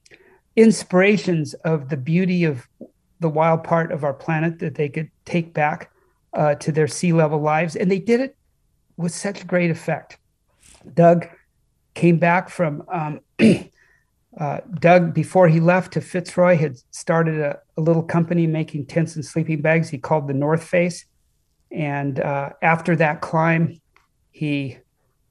[0.57, 2.69] inspirations of the beauty of
[3.21, 5.91] the wild part of our planet that they could take back
[6.35, 7.77] uh, to their sea level lives.
[7.77, 8.37] And they did it
[8.97, 10.19] with such great effect.
[10.95, 11.27] Doug
[11.95, 13.21] came back from um,
[14.41, 19.15] uh, Doug, before he left to Fitzroy, had started a, a, little company making tents
[19.15, 19.89] and sleeping bags.
[19.89, 21.05] He called the North Face.
[21.71, 23.81] And uh, after that climb,
[24.31, 24.79] he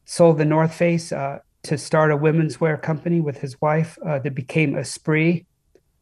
[0.05, 4.19] sold the North Face uh, to start a women's wear company with his wife uh,
[4.19, 5.45] that became Esprit.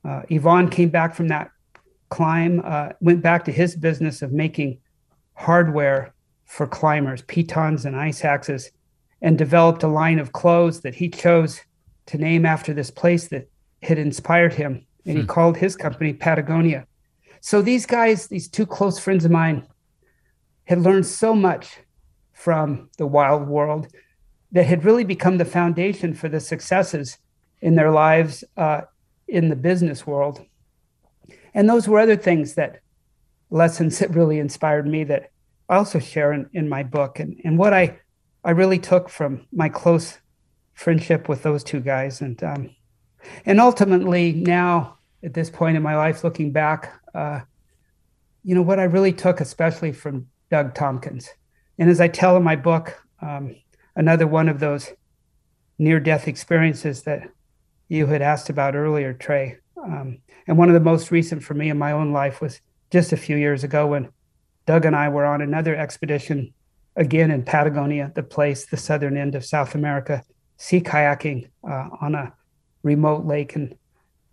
[0.06, 1.52] Uh, Yvon came back from that
[2.10, 4.80] climb, uh, went back to his business of making
[5.34, 6.14] hardware
[6.46, 8.72] for climbers, pitons and ice axes,
[9.22, 11.62] and developed a line of clothes that he chose
[12.08, 13.50] to name after this place that
[13.84, 14.86] had inspired him.
[15.06, 15.22] And hmm.
[15.22, 16.86] he called his company Patagonia.
[17.42, 19.68] So these guys, these two close friends of mine,
[20.66, 21.80] had learned so much
[22.34, 23.88] from the wild world
[24.52, 27.18] that had really become the foundation for the successes
[27.62, 28.82] in their lives uh,
[29.28, 30.46] in the business world.
[31.54, 32.82] And those were other things that
[33.50, 35.32] lessons that really inspired me that
[35.68, 37.20] I also share in, in my book.
[37.20, 38.00] And, and what I,
[38.44, 40.18] I really took from my close
[40.80, 42.70] friendship with those two guys, and um,
[43.46, 47.42] and ultimately now at this point in my life, looking back, uh,
[48.44, 51.30] you know what I really took, especially from Doug Tompkins,
[51.78, 53.56] and as I tell in my book, um,
[54.00, 54.94] another one of those
[55.78, 57.30] near-death experiences that
[57.90, 61.70] you had asked about earlier, Trey, um, and one of the most recent for me
[61.70, 64.10] in my own life was just a few years ago when
[64.66, 66.54] Doug and I were on another expedition
[66.96, 70.24] again in Patagonia, the place, the southern end of South America,
[70.56, 72.34] sea kayaking uh, on a
[72.84, 73.76] remote lake and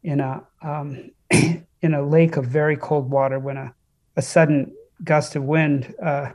[0.04, 3.74] in a um, in a lake of very cold water when a,
[4.14, 6.30] a sudden gust of wind uh,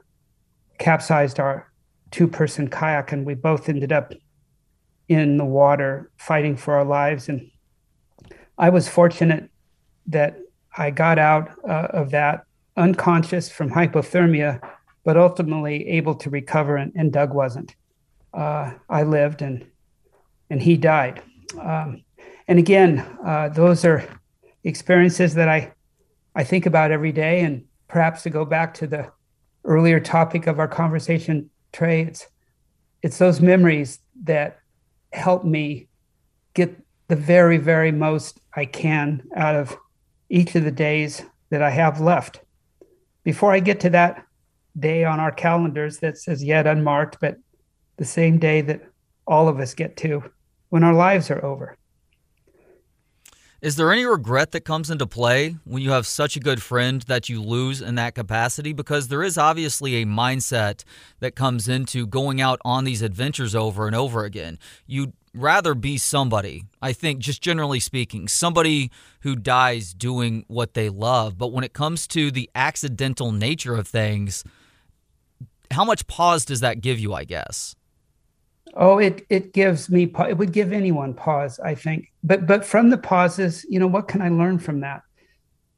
[0.79, 1.70] capsized our
[2.11, 4.13] two person kayak and we both ended up
[5.07, 7.49] in the water fighting for our lives and
[8.57, 9.49] i was fortunate
[10.07, 10.37] that
[10.77, 12.43] i got out uh, of that
[12.77, 14.59] unconscious from hypothermia
[15.03, 17.75] but ultimately able to recover and, and doug wasn't
[18.33, 19.65] uh, i lived and
[20.51, 21.23] and he died.
[21.59, 22.03] Um,
[22.47, 24.07] and again, uh, those are
[24.63, 25.73] experiences that I
[26.35, 27.41] I think about every day.
[27.41, 29.11] And perhaps to go back to the
[29.63, 32.27] earlier topic of our conversation, Trey, it's
[33.01, 34.59] it's those memories that
[35.11, 35.87] help me
[36.53, 36.75] get
[37.07, 39.77] the very very most I can out of
[40.29, 42.41] each of the days that I have left.
[43.23, 44.25] Before I get to that
[44.79, 47.37] day on our calendars that says yet unmarked, but
[47.97, 48.81] the same day that
[49.27, 50.23] all of us get to
[50.69, 51.77] when our lives are over.
[53.61, 57.03] Is there any regret that comes into play when you have such a good friend
[57.03, 58.73] that you lose in that capacity?
[58.73, 60.83] Because there is obviously a mindset
[61.19, 64.57] that comes into going out on these adventures over and over again.
[64.87, 70.89] You'd rather be somebody, I think, just generally speaking, somebody who dies doing what they
[70.89, 71.37] love.
[71.37, 74.43] But when it comes to the accidental nature of things,
[75.69, 77.75] how much pause does that give you, I guess?
[78.75, 82.11] Oh, it it gives me it would give anyone pause, I think.
[82.23, 85.01] But but from the pauses, you know, what can I learn from that?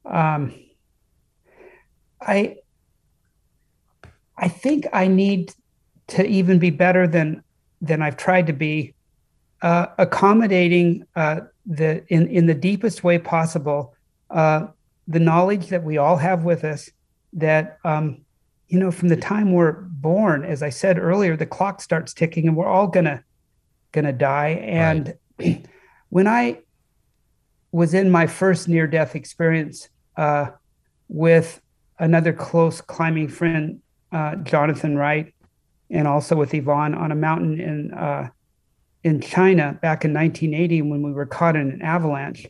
[0.04, 0.54] Um,
[2.20, 2.56] I
[4.36, 5.52] I think I need
[6.08, 7.42] to even be better than
[7.80, 8.94] than I've tried to be,
[9.62, 13.94] uh, accommodating uh, the in in the deepest way possible
[14.30, 14.66] uh,
[15.08, 16.90] the knowledge that we all have with us
[17.34, 18.23] that um,
[18.68, 22.48] you know, from the time we're born, as I said earlier, the clock starts ticking
[22.48, 23.22] and we're all gonna
[23.92, 24.60] gonna die.
[24.62, 25.66] And right.
[26.08, 26.58] when I
[27.72, 30.46] was in my first near death experience uh,
[31.08, 31.60] with
[31.98, 33.80] another close climbing friend,
[34.12, 35.34] uh, Jonathan Wright,
[35.90, 38.28] and also with Yvonne on a mountain in uh,
[39.02, 42.46] in China back in 1980 when we were caught in an avalanche.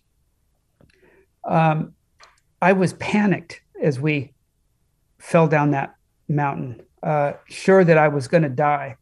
[1.44, 1.94] Um,
[2.62, 4.32] I was panicked as we
[5.18, 5.94] fell down that
[6.28, 8.96] mountain, uh, sure that I was going to die.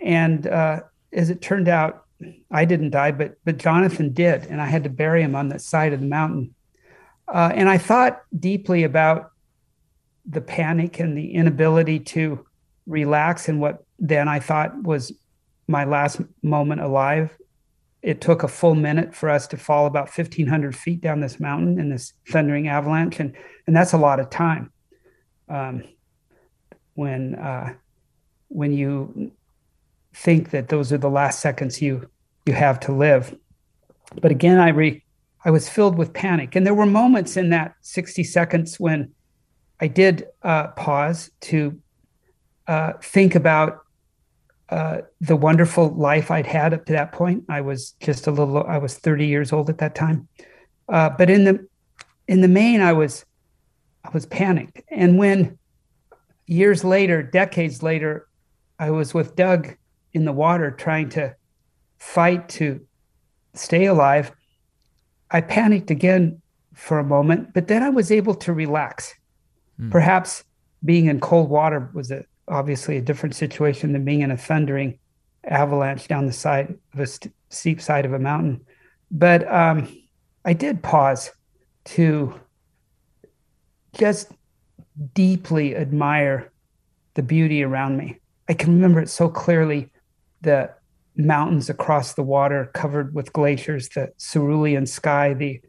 [0.00, 0.80] And uh,
[1.12, 2.04] as it turned out,
[2.50, 5.58] I didn't die, but but Jonathan did, and I had to bury him on the
[5.58, 6.54] side of the mountain.
[7.28, 9.30] Uh, and I thought deeply about
[10.28, 12.44] the panic and the inability to
[12.86, 15.12] relax, and what then I thought was
[15.68, 17.36] my last moment alive.
[18.02, 21.78] It took a full minute for us to fall about 1,500 feet down this mountain
[21.78, 24.72] in this thundering avalanche, and and that's a lot of time.
[25.48, 25.84] Um,
[26.98, 27.74] when uh,
[28.48, 29.30] when you
[30.14, 32.10] think that those are the last seconds you
[32.44, 33.36] you have to live.
[34.20, 35.04] But again, I re
[35.44, 39.12] I was filled with panic, and there were moments in that 60 seconds when
[39.80, 41.80] I did uh, pause to
[42.66, 43.78] uh, think about
[44.70, 47.44] uh, the wonderful life I'd had up to that point.
[47.48, 48.64] I was just a little.
[48.64, 50.26] I was 30 years old at that time,
[50.88, 51.64] uh, but in the
[52.26, 53.24] in the main, I was
[54.04, 54.82] I was panicked.
[54.90, 55.58] And when
[56.48, 58.26] years later, decades later,
[58.78, 59.76] I was with Doug
[60.12, 61.36] in the water trying to
[61.98, 62.80] fight to
[63.54, 64.32] stay alive.
[65.30, 66.40] I panicked again
[66.74, 69.14] for a moment, but then I was able to relax.
[69.78, 69.90] Mm.
[69.90, 70.44] Perhaps
[70.84, 74.98] being in cold water was a, obviously a different situation than being in a thundering
[75.44, 78.64] avalanche down the side of a st- steep side of a mountain.
[79.10, 79.94] But um,
[80.44, 81.30] I did pause
[81.86, 82.40] to
[83.92, 84.30] just
[85.14, 86.52] deeply admire
[87.14, 88.18] the beauty around me.
[88.48, 89.90] I can remember it so clearly
[90.40, 90.70] the
[91.16, 95.60] mountains across the water covered with glaciers, the cerulean sky, the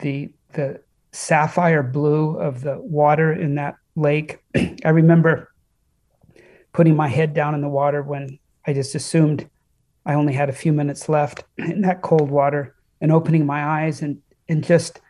[0.00, 0.80] the the
[1.12, 4.38] sapphire blue of the water in that lake.
[4.84, 5.52] I remember
[6.72, 9.48] putting my head down in the water when I just assumed
[10.06, 14.02] I only had a few minutes left in that cold water and opening my eyes
[14.02, 15.00] and and just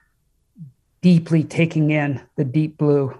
[1.05, 3.15] deeply taking in the deep blue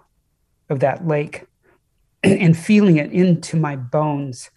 [0.71, 1.45] of that lake
[2.23, 4.51] and feeling it into my bones.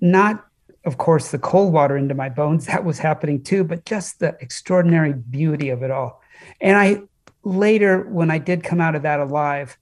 [0.00, 0.46] Not,
[0.84, 4.36] of course, the cold water into my bones, that was happening too, but just the
[4.40, 6.22] extraordinary beauty of it all.
[6.60, 7.02] And I
[7.42, 9.76] later, when I did come out of that alive,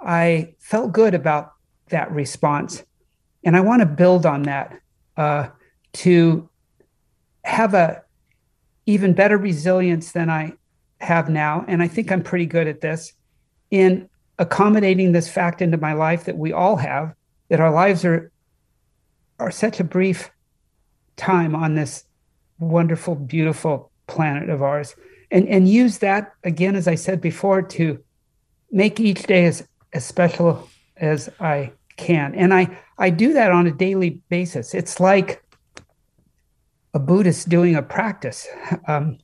[0.00, 1.52] I felt good about
[1.90, 2.84] that response.
[3.44, 4.80] And I want to build on that
[5.18, 5.48] uh,
[5.92, 6.48] to
[7.44, 8.02] have a
[8.86, 10.54] even better resilience than I
[11.04, 13.12] have now, and I think I'm pretty good at this,
[13.70, 17.14] in accommodating this fact into my life that we all have,
[17.48, 18.30] that our lives are
[19.38, 20.30] are such a brief
[21.16, 22.04] time on this
[22.60, 24.94] wonderful, beautiful planet of ours.
[25.30, 28.02] And and use that again, as I said before, to
[28.70, 32.34] make each day as, as special as I can.
[32.34, 34.74] And I, I do that on a daily basis.
[34.74, 35.42] It's like
[36.92, 38.46] a Buddhist doing a practice.
[38.86, 39.18] Um,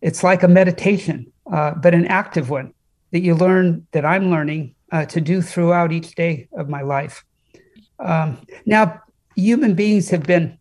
[0.00, 2.72] it's like a meditation, uh, but an active one
[3.12, 7.24] that you learn that I'm learning uh, to do throughout each day of my life.
[7.98, 9.00] Um, now,
[9.34, 10.58] human beings have been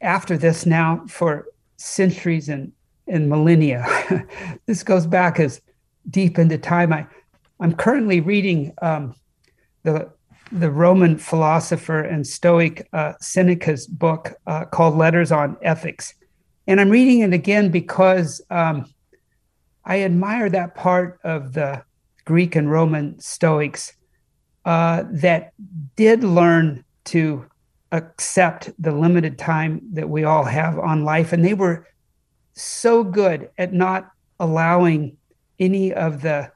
[0.00, 2.72] after this now for centuries and,
[3.08, 3.86] and millennia.
[4.66, 5.60] this goes back as
[6.10, 6.92] deep into time.
[6.92, 7.06] I,
[7.60, 9.14] I'm currently reading um,
[9.82, 10.10] the
[10.52, 16.14] the Roman philosopher and Stoic uh, Seneca's book uh, called Letters on Ethics.
[16.66, 18.92] And I'm reading it again because um,
[19.84, 21.84] I admire that part of the
[22.24, 23.92] Greek and Roman Stoics
[24.64, 25.52] uh, that
[25.94, 27.46] did learn to
[27.92, 31.32] accept the limited time that we all have on life.
[31.32, 31.86] And they were
[32.54, 34.10] so good at not
[34.40, 35.16] allowing
[35.60, 36.50] any of the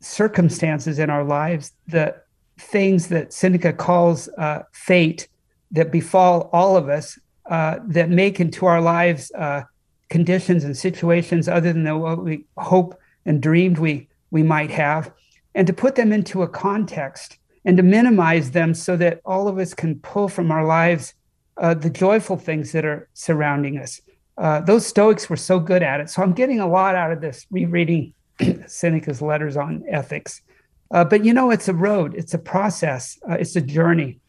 [0.00, 2.14] circumstances in our lives, the
[2.58, 5.28] things that Seneca calls uh, fate
[5.70, 7.18] that befall all of us,
[7.48, 9.62] uh, that make into our lives uh,
[10.10, 15.10] conditions and situations other than what we hope and dreamed we we might have,
[15.54, 19.58] and to put them into a context and to minimize them so that all of
[19.58, 21.14] us can pull from our lives
[21.56, 24.00] uh, the joyful things that are surrounding us.
[24.36, 26.08] Uh, those Stoics were so good at it.
[26.08, 28.14] So I'm getting a lot out of this rereading
[28.66, 30.42] Seneca's letters on ethics.
[30.90, 34.20] Uh, but you know, it's a road, it's a process, uh, it's a journey.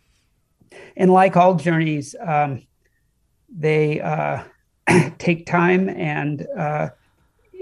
[0.98, 2.64] And like all journeys, um,
[3.56, 4.44] they uh,
[5.18, 6.90] take time and uh,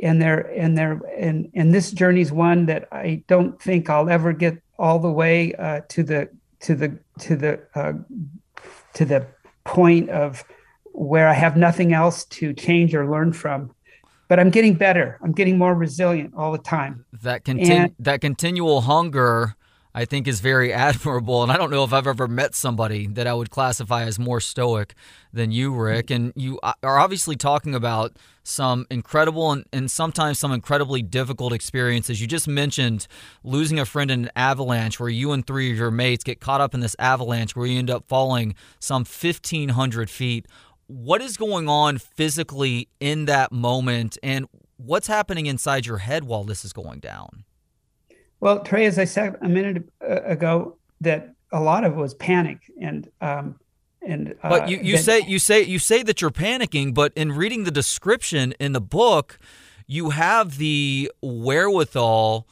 [0.02, 4.10] and they're and they're and and this journey is one that I don't think I'll
[4.10, 6.30] ever get all the way uh, to the
[6.62, 7.94] to the to the uh,
[8.94, 9.28] to the
[9.64, 10.44] point of
[10.94, 13.72] where I have nothing else to change or learn from.
[14.30, 15.18] But I'm getting better.
[15.22, 17.06] I'm getting more resilient all the time.
[17.22, 19.56] That continu- and, that continual hunger
[19.98, 21.42] I think is very admirable.
[21.42, 24.40] And I don't know if I've ever met somebody that I would classify as more
[24.40, 24.94] stoic
[25.34, 26.12] than you, Rick.
[26.12, 31.52] And you uh, are obviously talking about some incredible and, and sometimes some incredibly difficult
[31.52, 32.22] experiences.
[32.22, 33.08] You just mentioned
[33.44, 36.62] losing a friend in an avalanche where you and three of your mates get caught
[36.62, 40.46] up in this avalanche where you end up falling some 1,500 feet.
[40.86, 44.20] What is going on physically in that moment?
[44.22, 44.46] And
[44.78, 47.46] what's happening inside your head while this is going down?
[48.40, 52.14] Well, Trey, as I said a minute uh, ago, that a lot of it was
[52.14, 53.60] panic and um,
[54.02, 57.32] and uh, but you, you say you say you say that you're panicking, but in
[57.32, 59.38] reading the description in the book,
[59.86, 62.48] you have the wherewithal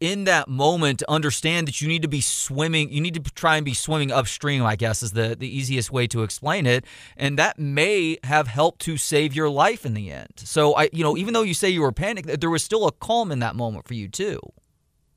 [0.00, 3.56] in that moment to understand that you need to be swimming you need to try
[3.56, 6.84] and be swimming upstream i guess is the, the easiest way to explain it.
[7.16, 10.34] And that may have helped to save your life in the end.
[10.36, 12.92] So i you know even though you say you were panicked there was still a
[12.92, 14.38] calm in that moment for you too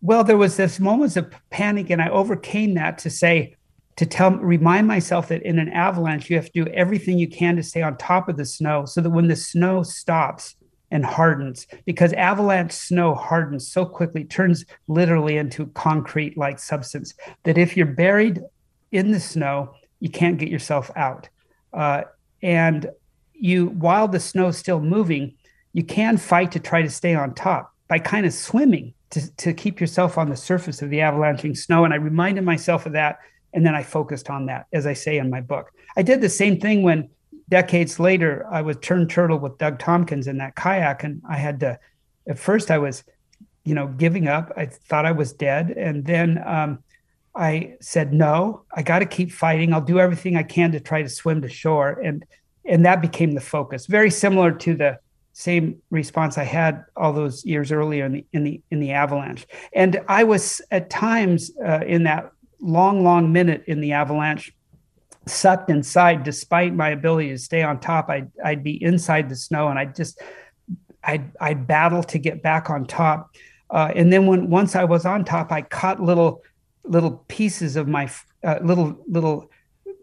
[0.01, 3.55] well, there was this moments of panic, and I overcame that to say,
[3.97, 7.55] to tell, remind myself that in an avalanche, you have to do everything you can
[7.55, 10.55] to stay on top of the snow so that when the snow stops
[10.89, 17.59] and hardens, because avalanche snow hardens so quickly, turns literally into concrete like substance, that
[17.59, 18.41] if you're buried
[18.91, 21.29] in the snow, you can't get yourself out.
[21.71, 22.01] Uh,
[22.41, 22.89] and
[23.33, 25.35] you, while the snow is still moving,
[25.73, 29.51] you can fight to try to stay on top by kind of swimming to, to
[29.51, 31.83] keep yourself on the surface of the avalanching snow.
[31.83, 33.19] And I reminded myself of that.
[33.53, 35.73] And then I focused on that, as I say in my book.
[35.97, 37.09] I did the same thing when
[37.49, 41.03] decades later I was turned turtle with Doug Tompkins in that kayak.
[41.03, 41.77] And I had to,
[42.29, 43.03] at first, I was,
[43.65, 44.53] you know, giving up.
[44.55, 45.71] I thought I was dead.
[45.71, 46.79] And then um,
[47.35, 49.73] I said, no, I got to keep fighting.
[49.73, 51.99] I'll do everything I can to try to swim to shore.
[52.01, 52.23] And
[52.63, 53.85] and that became the focus.
[53.85, 54.99] Very similar to the
[55.41, 59.47] same response I had all those years earlier in the in the in the avalanche.
[59.73, 64.53] And I was at times uh, in that long, long minute in the avalanche,
[65.25, 66.23] sucked inside.
[66.23, 69.85] Despite my ability to stay on top, I'd I'd be inside the snow, and I
[69.85, 70.21] just
[71.03, 73.31] I'd I'd battle to get back on top.
[73.71, 76.43] Uh, and then when once I was on top, I caught little
[76.83, 78.11] little pieces of my
[78.43, 79.49] uh, little little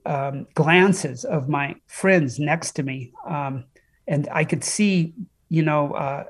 [0.04, 3.12] um, glances of my friends next to me.
[3.24, 3.66] Um,
[4.08, 5.12] and I could see,
[5.50, 6.24] you know, uh,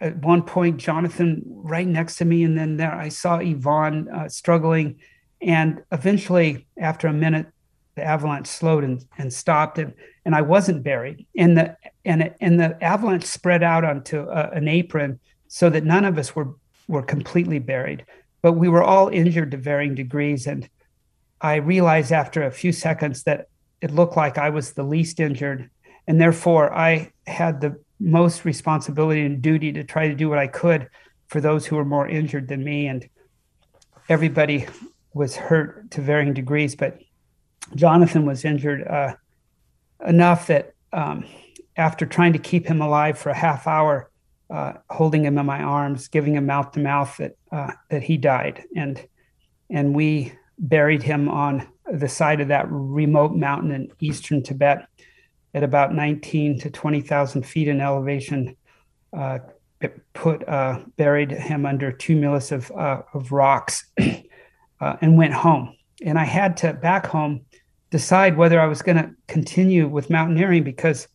[0.00, 4.28] at one point Jonathan right next to me, and then there I saw Yvonne uh,
[4.28, 4.98] struggling,
[5.40, 7.46] and eventually, after a minute,
[7.94, 9.94] the avalanche slowed and, and stopped, and
[10.24, 14.68] and I wasn't buried, and the and and the avalanche spread out onto uh, an
[14.68, 16.54] apron so that none of us were
[16.88, 18.04] were completely buried,
[18.42, 20.68] but we were all injured to varying degrees, and
[21.40, 23.48] I realized after a few seconds that
[23.80, 25.70] it looked like I was the least injured
[26.08, 30.46] and therefore I had the most responsibility and duty to try to do what I
[30.46, 30.88] could
[31.28, 32.86] for those who were more injured than me.
[32.86, 33.06] And
[34.08, 34.66] everybody
[35.12, 36.98] was hurt to varying degrees, but
[37.74, 39.14] Jonathan was injured uh,
[40.06, 41.26] enough that um,
[41.76, 44.10] after trying to keep him alive for a half hour,
[44.48, 48.16] uh, holding him in my arms, giving him mouth to mouth, that uh, that he
[48.16, 49.06] died, and
[49.68, 54.88] and we buried him on the side of that remote mountain in eastern Tibet
[55.54, 58.56] at about 19 to 20,000 feet in elevation,
[59.16, 59.38] uh,
[60.12, 63.86] put uh, buried him under tumulus of, uh, of rocks
[64.80, 65.74] uh, and went home.
[66.04, 67.42] And I had to back home
[67.90, 71.08] decide whether I was going to continue with mountaineering because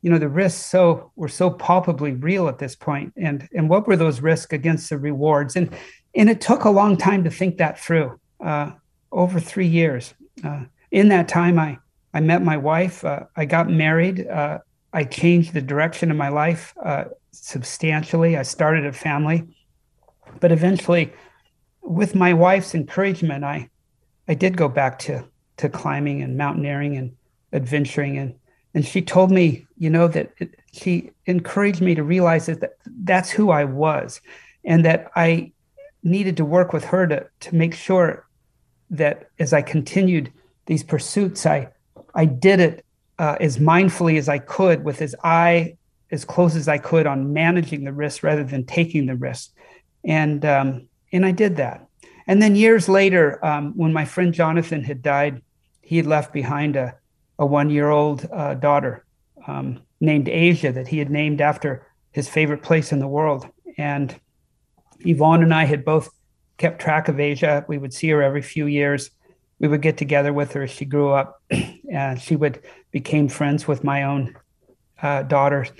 [0.00, 3.12] you know the risks so were so palpably real at this point.
[3.16, 5.56] And and what were those risks against the rewards?
[5.56, 5.74] And
[6.14, 8.18] and it took a long time to think that through.
[8.38, 8.72] Uh,
[9.14, 10.12] over three years.
[10.42, 11.78] Uh, in that time i
[12.14, 13.04] I met my wife.
[13.04, 14.26] Uh, I got married.
[14.26, 14.60] Uh,
[14.92, 18.36] I changed the direction of my life uh, substantially.
[18.36, 19.44] I started a family,
[20.38, 21.12] but eventually,
[21.82, 23.68] with my wife's encouragement, I
[24.28, 25.24] I did go back to
[25.56, 27.16] to climbing and mountaineering and
[27.52, 28.34] adventuring and
[28.74, 32.74] and she told me, you know, that it, she encouraged me to realize that, that
[33.04, 34.20] that's who I was,
[34.64, 35.52] and that I
[36.02, 38.26] needed to work with her to to make sure
[38.90, 40.32] that as I continued
[40.66, 41.68] these pursuits, I
[42.14, 42.84] I did it
[43.18, 45.76] uh, as mindfully as I could, with his eye
[46.10, 49.52] as close as I could on managing the risk rather than taking the risk,
[50.04, 51.86] and um, and I did that.
[52.26, 55.42] And then years later, um, when my friend Jonathan had died,
[55.82, 56.96] he had left behind a
[57.38, 59.04] a one year old uh, daughter
[59.46, 63.48] um, named Asia that he had named after his favorite place in the world.
[63.76, 64.18] And
[65.00, 66.10] Yvonne and I had both
[66.58, 67.64] kept track of Asia.
[67.66, 69.10] We would see her every few years.
[69.58, 71.40] We would get together with her as she grew up,
[71.90, 74.34] and she would became friends with my own
[75.00, 75.72] uh, daughters.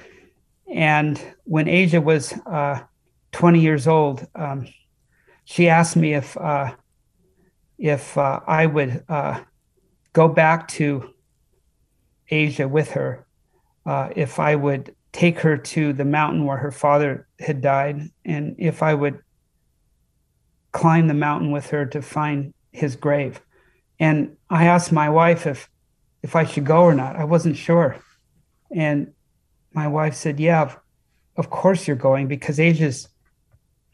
[0.72, 2.81] And when Asia was uh,
[3.33, 4.66] 20 years old, um,
[5.45, 6.75] she asked me if uh,
[7.79, 9.41] if uh, I would uh,
[10.12, 11.11] go back to
[12.29, 13.27] Asia with her,
[13.85, 18.57] uh, if I would take her to the mountain where her father had died, and
[18.59, 19.20] if I would
[20.72, 23.41] climb the mountain with her to find his grave.
[23.99, 25.68] And I asked my wife if
[26.22, 27.16] if I should go or not.
[27.16, 27.97] I wasn't sure.
[28.74, 29.12] And
[29.72, 30.74] my wife said, "Yeah,
[31.36, 33.09] of, course you're going because Asia's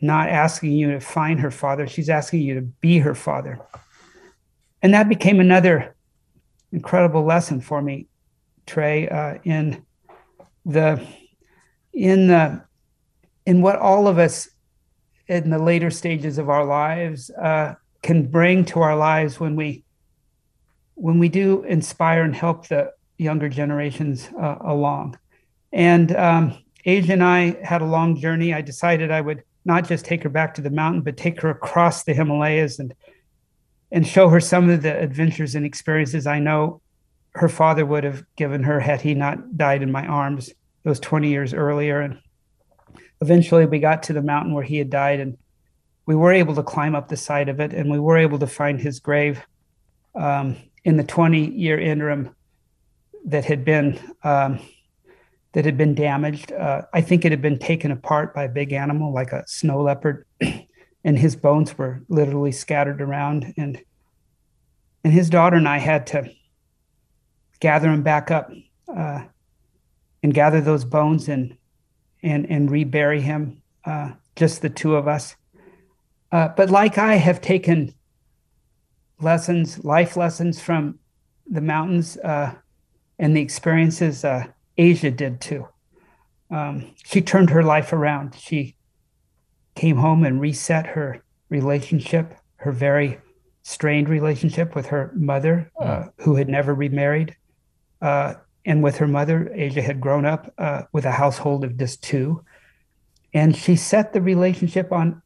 [0.00, 1.86] not asking you to find her father.
[1.86, 3.58] She's asking you to be her father."
[4.82, 5.96] And that became another
[6.72, 8.06] incredible lesson for me,
[8.66, 9.84] Trey, uh, in
[10.64, 11.04] the
[11.92, 12.62] in the
[13.44, 14.48] in what all of us
[15.26, 19.84] in the later stages of our lives uh, can bring to our lives when we
[21.00, 25.18] when we do inspire and help the younger generations uh, along.
[25.72, 28.52] And um, Asia and I had a long journey.
[28.52, 31.50] I decided I would not just take her back to the mountain, but take her
[31.50, 32.94] across the Himalayas and
[33.92, 36.80] and show her some of the adventures and experiences I know
[37.32, 40.50] her father would have given her had he not died in my arms
[40.84, 42.00] those 20 years earlier.
[42.00, 42.20] And
[43.20, 45.38] eventually we got to the mountain where he had died and
[46.06, 48.46] we were able to climb up the side of it and we were able to
[48.46, 49.44] find his grave
[50.14, 50.56] um,
[50.90, 52.34] in the 20 year interim
[53.24, 54.58] that had been um,
[55.52, 58.72] that had been damaged uh, i think it had been taken apart by a big
[58.72, 60.26] animal like a snow leopard
[61.04, 63.80] and his bones were literally scattered around and
[65.04, 66.30] and his daughter and i had to
[67.60, 68.50] gather him back up
[68.88, 69.22] uh,
[70.22, 71.56] and gather those bones and
[72.22, 75.36] and and rebury him, uh, just the two of us.
[76.32, 77.94] Uh, but like I have taken
[79.22, 80.98] lessons, life lessons from
[81.48, 82.54] the mountains uh,
[83.18, 84.46] and the experiences, uh,
[84.78, 85.66] Asia did too.
[86.50, 88.34] Um, she turned her life around.
[88.34, 88.76] She
[89.74, 93.18] came home and reset her relationship, her very
[93.62, 97.36] strained relationship with her mother, uh, who had never remarried.
[98.00, 102.02] Uh, and with her mother, Asia had grown up uh, with a household of just
[102.02, 102.44] two,
[103.32, 105.22] and she set the relationship on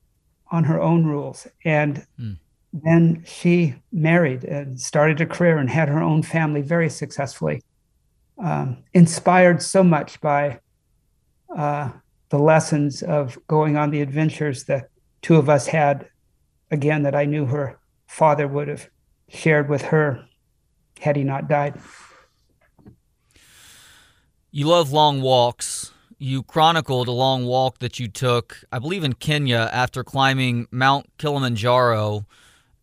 [0.51, 1.49] on her own rules.
[1.65, 2.37] And mm.
[2.83, 7.63] Then she married and started a career and had her own family very successfully.
[8.37, 10.59] Um, inspired so much by
[11.57, 11.91] uh,
[12.31, 14.89] the lessons of going on the adventures that
[15.23, 16.09] two of us had,
[16.73, 18.89] again, that I knew her father would have
[19.29, 20.25] shared with her
[20.99, 21.81] had he not died.
[24.51, 25.93] You love long walks.
[26.19, 31.07] You chronicled a long walk that you took, I believe, in Kenya after climbing Mount
[31.19, 32.27] Kilimanjaro.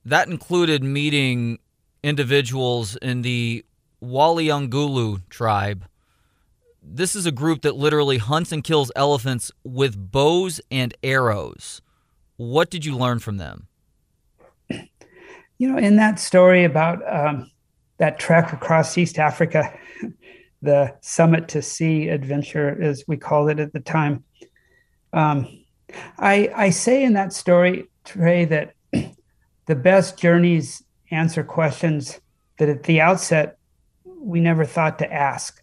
[0.03, 1.59] That included meeting
[2.03, 3.63] individuals in the
[4.03, 5.85] Waliangulu tribe.
[6.81, 11.81] This is a group that literally hunts and kills elephants with bows and arrows.
[12.37, 13.67] What did you learn from them?
[15.59, 17.51] You know, in that story about um,
[17.99, 19.71] that trek across East Africa,
[20.63, 24.23] the Summit to Sea adventure, as we called it at the time.
[25.13, 25.65] Um,
[26.17, 28.73] I, I say in that story, Trey, that
[29.65, 32.19] the best journeys answer questions
[32.57, 33.57] that at the outset
[34.05, 35.61] we never thought to ask.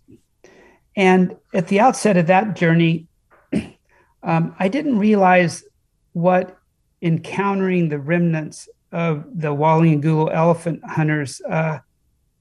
[0.96, 3.06] And at the outset of that journey,
[4.22, 5.64] um, I didn't realize
[6.12, 6.58] what
[7.00, 11.78] encountering the remnants of the Waliangulu elephant hunters uh,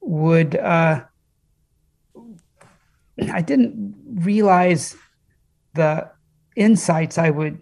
[0.02, 1.04] would uh,
[3.32, 4.96] I didn't realize
[5.74, 6.10] the
[6.56, 7.62] insights I would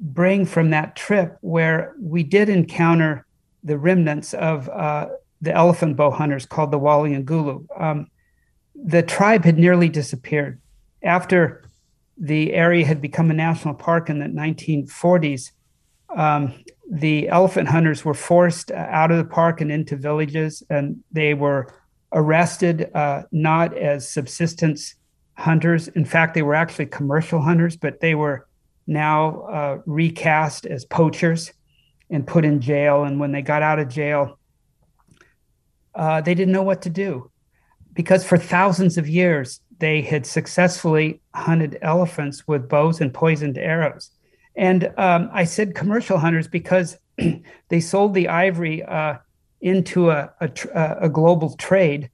[0.00, 3.26] bring from that trip where we did encounter
[3.62, 5.08] the remnants of uh,
[5.40, 7.66] the elephant bow hunters called the wali Waliangulu.
[7.80, 8.08] Um,
[8.74, 10.60] the tribe had nearly disappeared.
[11.02, 11.62] after
[12.16, 15.50] the area had become a national park in the 1940s,
[16.16, 16.54] um,
[16.90, 21.74] the elephant hunters were forced out of the park and into villages, and they were
[22.12, 24.94] arrested uh, not as subsistence
[25.36, 25.88] hunters.
[25.88, 28.46] In fact, they were actually commercial hunters, but they were
[28.86, 31.52] now uh, recast as poachers
[32.10, 33.04] and put in jail.
[33.04, 34.38] And when they got out of jail,
[35.94, 37.30] uh, they didn't know what to do
[37.94, 44.10] because for thousands of years they had successfully hunted elephants with bows and poisoned arrows.
[44.56, 46.96] And um, I said commercial hunters because
[47.68, 49.16] they sold the ivory uh,
[49.60, 50.50] into a, a,
[51.00, 52.10] a, global trade.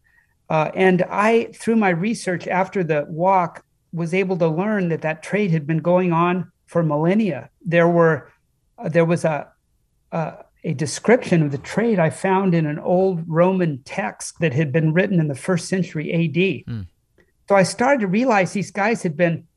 [0.48, 5.22] Uh, and I, through my research after the walk, was able to learn that that
[5.22, 7.50] trade had been going on for millennia.
[7.66, 8.30] There were,
[8.78, 9.48] uh, there was a,
[10.12, 14.70] a, a description of the trade I found in an old Roman text that had
[14.70, 16.72] been written in the first century AD.
[16.72, 16.86] Mm.
[17.48, 19.48] So I started to realize these guys had been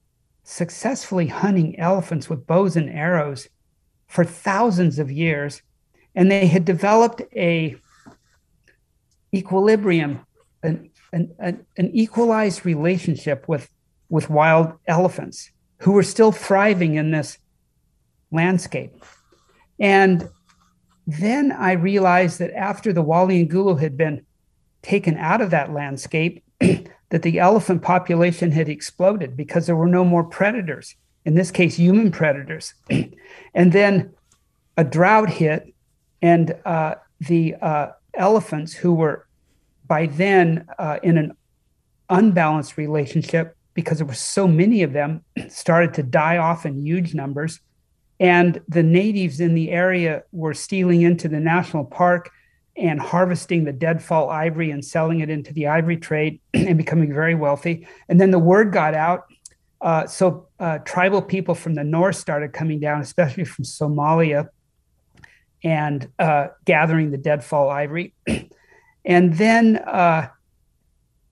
[0.44, 3.48] successfully hunting elephants with bows and arrows
[4.08, 5.62] for thousands of years,
[6.16, 7.76] and they had developed a
[9.32, 10.26] equilibrium,
[10.64, 13.70] an, an, an, an equalized relationship with,
[14.10, 15.52] with wild elephants
[15.84, 17.38] who were still thriving in this
[18.32, 19.04] landscape.
[19.80, 20.30] And
[21.06, 24.26] then I realized that after the Waliangulu had been
[24.82, 30.06] taken out of that landscape, that the elephant population had exploded because there were no
[30.06, 32.74] more predators, in this case, human predators.
[33.54, 34.14] and then
[34.78, 35.74] a drought hit,
[36.22, 39.28] and uh, the uh, elephants, who were
[39.86, 41.36] by then uh, in an
[42.10, 47.14] unbalanced relationship because there were so many of them, started to die off in huge
[47.14, 47.60] numbers.
[48.20, 52.30] And the natives in the area were stealing into the national park
[52.76, 57.36] and harvesting the deadfall ivory and selling it into the ivory trade and becoming very
[57.36, 57.88] wealthy.
[58.10, 59.26] And then the word got out.
[59.82, 64.48] Uh, so uh, tribal people from the north started coming down, especially from Somalia,
[65.64, 68.14] and uh, gathering the deadfall ivory.
[69.06, 70.30] and then uh,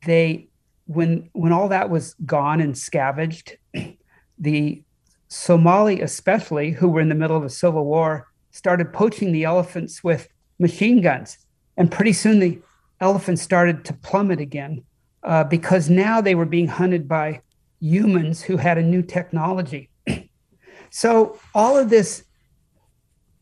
[0.05, 0.49] they,
[0.93, 3.57] when when all that was gone and scavenged,
[4.39, 4.83] the
[5.27, 10.03] Somali, especially, who were in the middle of a civil war, started poaching the elephants
[10.03, 10.27] with
[10.59, 11.37] machine guns.
[11.77, 12.59] And pretty soon the
[12.99, 14.83] elephants started to plummet again
[15.23, 17.41] uh, because now they were being hunted by
[17.79, 19.89] humans who had a new technology.
[20.89, 22.25] so all of this,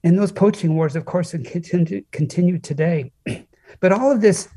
[0.04, 3.12] and those poaching wars, of course, continue, continue today.
[3.80, 4.48] but all of this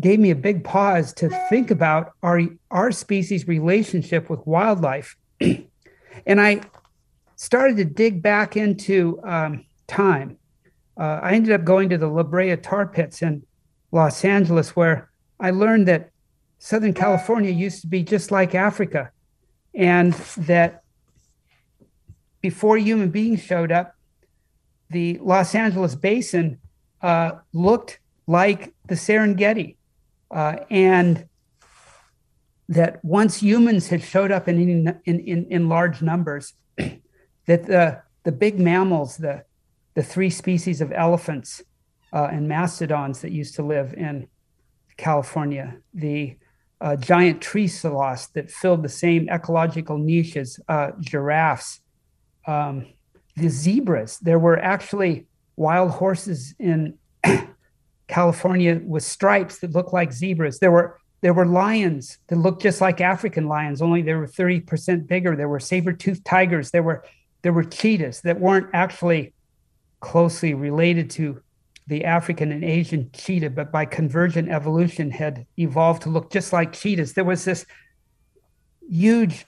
[0.00, 5.16] gave me a big pause to think about our, our species' relationship with wildlife
[6.26, 6.60] and I
[7.36, 10.38] started to dig back into um, time.
[10.96, 13.44] Uh, I ended up going to the La Brea tar pits in
[13.92, 16.10] Los Angeles, where I learned that
[16.58, 19.10] Southern California used to be just like Africa,
[19.74, 20.82] and that
[22.40, 23.96] before human beings showed up,
[24.90, 26.58] the Los Angeles basin
[27.02, 29.76] uh, looked like the Serengeti.
[30.34, 31.28] Uh, and
[32.68, 34.58] that once humans had showed up in,
[35.04, 39.44] in, in, in large numbers, that the, the big mammals, the,
[39.94, 41.62] the three species of elephants
[42.12, 44.26] uh, and mastodons that used to live in
[44.96, 46.36] California, the
[46.80, 51.80] uh, giant tree sloths that filled the same ecological niches, uh, giraffes,
[52.46, 52.86] um,
[53.36, 54.18] the zebras.
[54.18, 55.26] There were actually
[55.56, 56.98] wild horses in
[58.08, 60.58] California with stripes that looked like zebras.
[60.58, 65.06] There were there were lions that looked just like African lions, only they were 30%
[65.06, 65.34] bigger.
[65.34, 66.70] There were saber-toothed tigers.
[66.70, 67.02] There were
[67.42, 69.32] there were cheetahs that weren't actually
[70.00, 71.40] closely related to
[71.86, 76.72] the African and Asian cheetah, but by convergent evolution had evolved to look just like
[76.72, 77.12] cheetahs.
[77.12, 77.66] There was this
[78.88, 79.46] huge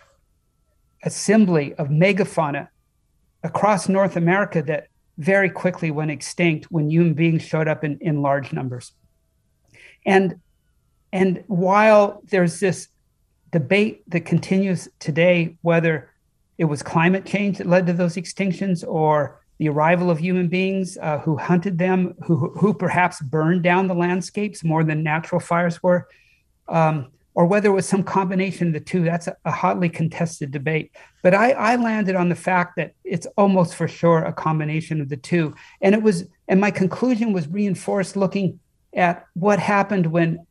[1.02, 2.68] assembly of megafauna
[3.42, 4.88] across North America that
[5.18, 8.92] very quickly went extinct when human beings showed up in, in large numbers.
[10.04, 10.40] And
[11.12, 12.88] and while there's this
[13.52, 16.10] debate that continues today whether
[16.58, 20.98] it was climate change that led to those extinctions or the arrival of human beings
[21.00, 25.82] uh, who hunted them, who, who perhaps burned down the landscapes more than natural fires
[25.82, 26.08] were,
[26.68, 29.04] um, or whether it was some combination of the two.
[29.04, 30.90] That's a, a hotly contested debate.
[31.22, 35.10] But I, I, landed on the fact that it's almost for sure a combination of
[35.10, 35.54] the two.
[35.82, 38.58] And it was, and my conclusion was reinforced looking
[38.94, 40.46] at what happened when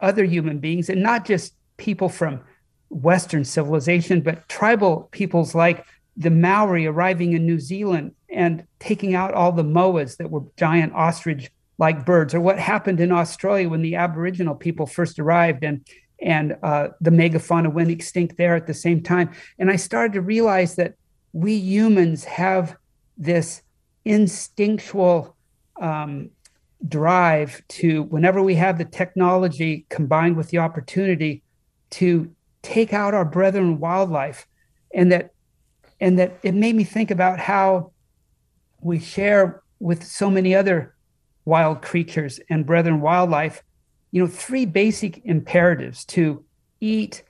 [0.00, 2.40] other human beings and not just people from
[2.88, 5.84] Western civilization, but tribal peoples like
[6.16, 10.94] the Maori arriving in New Zealand and taking out all the moas that were giant
[10.94, 15.84] ostrich like birds, or what happened in Australia when the Aboriginal people first arrived and
[16.24, 19.30] and uh, the megafauna went extinct there at the same time.
[19.58, 20.94] And I started to realize that
[21.32, 22.76] we humans have
[23.18, 23.62] this
[24.04, 25.36] instinctual
[25.80, 26.30] um,
[26.88, 31.42] drive to, whenever we have the technology combined with the opportunity,
[31.90, 34.46] to take out our brethren wildlife,
[34.94, 35.30] and that,
[36.00, 37.92] and that it made me think about how
[38.80, 40.94] we share with so many other
[41.44, 43.62] wild creatures and brethren wildlife
[44.14, 46.44] you know, three basic imperatives to
[46.80, 47.24] eat,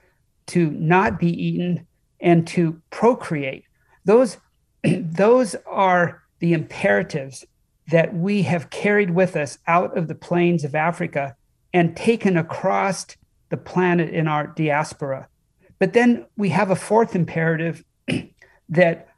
[0.45, 1.87] to not be eaten,
[2.20, 3.64] and to procreate.
[4.05, 4.37] Those,
[4.85, 7.47] those are the imperatives
[7.91, 11.35] that we have carried with us out of the plains of Africa
[11.72, 13.07] and taken across
[13.49, 15.26] the planet in our diaspora.
[15.78, 17.82] But then we have a fourth imperative
[18.68, 19.09] that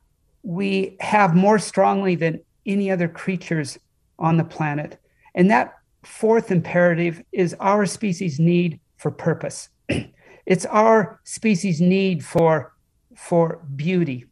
[0.45, 3.77] we have more strongly than any other creatures
[4.21, 5.01] on the planet.
[5.35, 5.76] And that
[6.07, 9.69] fourth imperative is our species' need for purpose.
[10.47, 12.73] it's our species' need for,
[13.17, 14.27] for beauty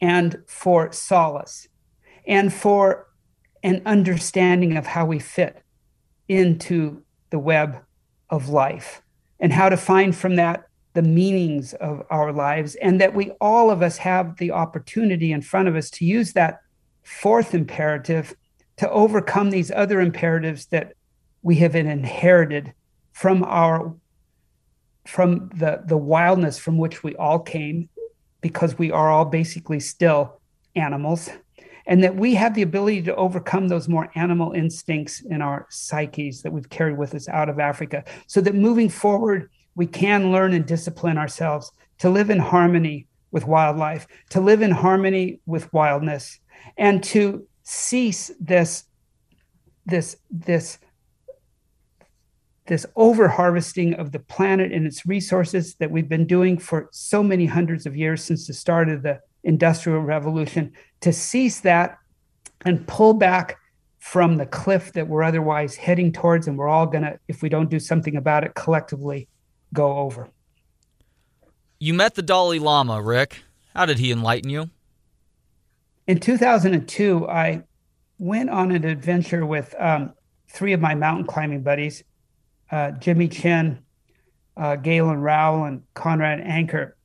[0.00, 1.68] and for solace
[2.26, 3.08] and for
[3.62, 5.62] an understanding of how we fit
[6.28, 7.78] into the web
[8.30, 9.02] of life
[9.40, 10.64] and how to find from that
[10.94, 15.42] the meanings of our lives and that we all of us have the opportunity in
[15.42, 16.60] front of us to use that
[17.02, 18.34] fourth imperative
[18.78, 20.94] to overcome these other imperatives that
[21.42, 22.72] we have inherited
[23.12, 23.94] from our
[25.06, 27.88] from the the wildness from which we all came
[28.40, 30.40] because we are all basically still
[30.76, 31.30] animals
[31.86, 36.42] and that we have the ability to overcome those more animal instincts in our psyches
[36.42, 40.52] that we've carried with us out of Africa so that moving forward we can learn
[40.52, 46.38] and discipline ourselves to live in harmony with wildlife to live in harmony with wildness
[46.76, 48.84] and to cease this
[49.84, 50.78] this this
[52.66, 57.22] this over harvesting of the planet and its resources that we've been doing for so
[57.22, 61.98] many hundreds of years since the start of the industrial revolution to cease that
[62.64, 63.58] and pull back
[63.98, 67.50] from the cliff that we're otherwise heading towards and we're all going to if we
[67.50, 69.28] don't do something about it collectively
[69.74, 70.30] go over.
[71.78, 73.42] You met the dalai lama rick.
[73.74, 74.70] How did he enlighten you
[76.08, 77.62] in 2002, I
[78.18, 80.14] went on an adventure with um,
[80.50, 82.02] three of my mountain climbing buddies
[82.70, 83.78] uh, Jimmy Chin,
[84.56, 86.96] uh, Galen Rowell, and Conrad Anker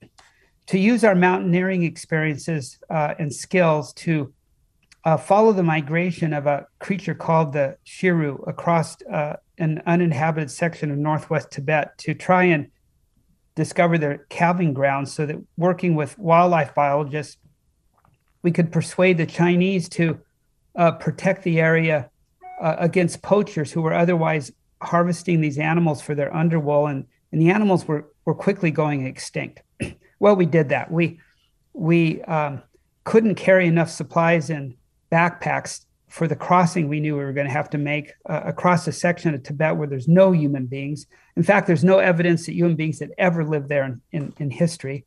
[0.68, 4.34] to use our mountaineering experiences uh, and skills to
[5.06, 10.92] uh, follow the migration of a creature called the chiru across uh, an uninhabited section
[10.92, 12.68] of northwest Tibet to try and
[13.56, 17.38] discover their calving grounds so that working with wildlife biologists
[18.44, 20.20] we could persuade the Chinese to
[20.76, 22.10] uh, protect the area
[22.62, 27.50] uh, against poachers who were otherwise harvesting these animals for their underwool, and, and the
[27.50, 29.62] animals were, were quickly going extinct.
[30.20, 30.92] well, we did that.
[30.92, 31.20] We
[31.74, 32.62] we um,
[33.04, 34.76] couldn't carry enough supplies in
[35.12, 38.88] backpacks for the crossing we knew we were going to have to make uh, across
[38.88, 41.08] a section of Tibet where there's no human beings.
[41.36, 44.52] In fact, there's no evidence that human beings had ever lived there in, in, in
[44.52, 45.06] history.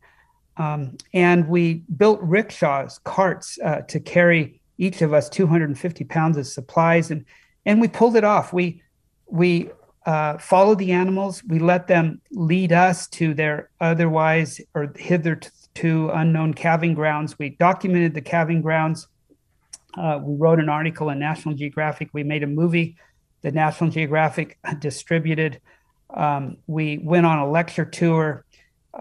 [0.59, 6.47] Um, and we built rickshaws, carts uh, to carry each of us 250 pounds of
[6.47, 7.25] supplies, and
[7.65, 8.53] and we pulled it off.
[8.53, 8.83] We
[9.27, 9.71] we
[10.07, 11.43] uh, followed the animals.
[11.45, 17.39] We let them lead us to their otherwise or hitherto unknown calving grounds.
[17.39, 19.09] We documented the calving grounds.
[19.99, 22.11] Uh, we wrote an article in National Geographic.
[22.13, 22.97] We made a movie
[23.43, 25.61] that National Geographic distributed.
[26.11, 28.45] Um, we went on a lecture tour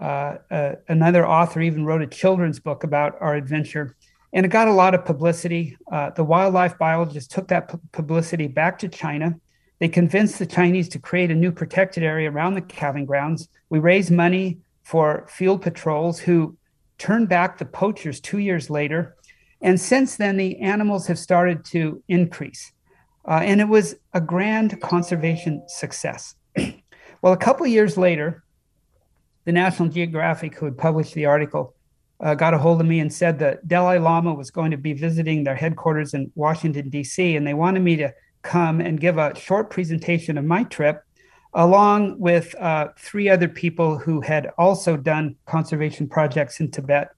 [0.00, 3.96] uh, uh, another author even wrote a children's book about our adventure,
[4.32, 5.76] and it got a lot of publicity.
[5.90, 9.34] Uh, the wildlife biologists took that pu- publicity back to China.
[9.78, 13.48] They convinced the Chinese to create a new protected area around the calving grounds.
[13.70, 16.56] We raised money for field patrols who
[16.98, 19.16] turned back the poachers two years later.
[19.60, 22.72] And since then, the animals have started to increase.
[23.26, 26.34] Uh, and it was a grand conservation success.
[27.22, 28.44] well, a couple years later,
[29.46, 31.74] the National Geographic, who had published the article,
[32.20, 34.92] uh, got a hold of me and said that Dalai Lama was going to be
[34.92, 39.38] visiting their headquarters in Washington, D.C., and they wanted me to come and give a
[39.38, 41.02] short presentation of my trip,
[41.54, 47.10] along with uh, three other people who had also done conservation projects in Tibet,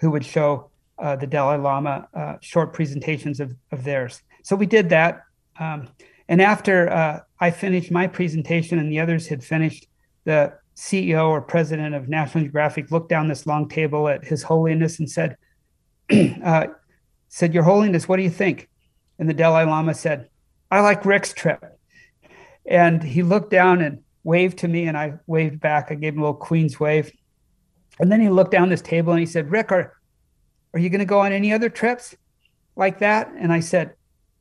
[0.00, 4.22] who would show uh, the Dalai Lama uh, short presentations of, of theirs.
[4.42, 5.22] So we did that.
[5.58, 5.88] Um,
[6.28, 9.86] and after uh, I finished my presentation and the others had finished,
[10.24, 14.98] the CEO or president of National Geographic looked down this long table at His Holiness
[14.98, 15.36] and said,
[16.44, 16.68] uh,
[17.28, 18.68] "said Your Holiness, what do you think?"
[19.18, 20.28] And the Dalai Lama said,
[20.70, 21.64] "I like Rick's trip."
[22.66, 25.90] And he looked down and waved to me and I waved back.
[25.90, 27.10] I gave him a little Queen's wave.
[27.98, 29.96] And then he looked down this table and he said, Rick, are,
[30.72, 32.14] are you going to go on any other trips
[32.76, 33.30] like that?
[33.36, 33.94] And I said,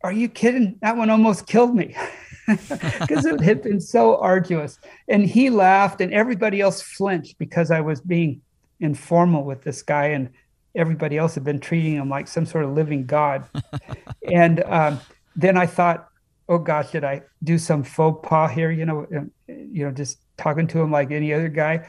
[0.04, 0.78] Are you kidding?
[0.82, 1.96] That one almost killed me
[3.00, 4.80] because it had been so arduous.
[5.08, 8.42] And he laughed and everybody else flinched because I was being
[8.80, 10.08] informal with this guy.
[10.08, 10.30] And
[10.76, 13.46] everybody else had been treating him like some sort of living god.
[14.32, 15.00] and um,
[15.36, 16.10] then I thought,
[16.48, 18.72] oh gosh, did I do some faux pas here?
[18.72, 19.08] You know,
[19.48, 21.88] you know, just talking to him like any other guy.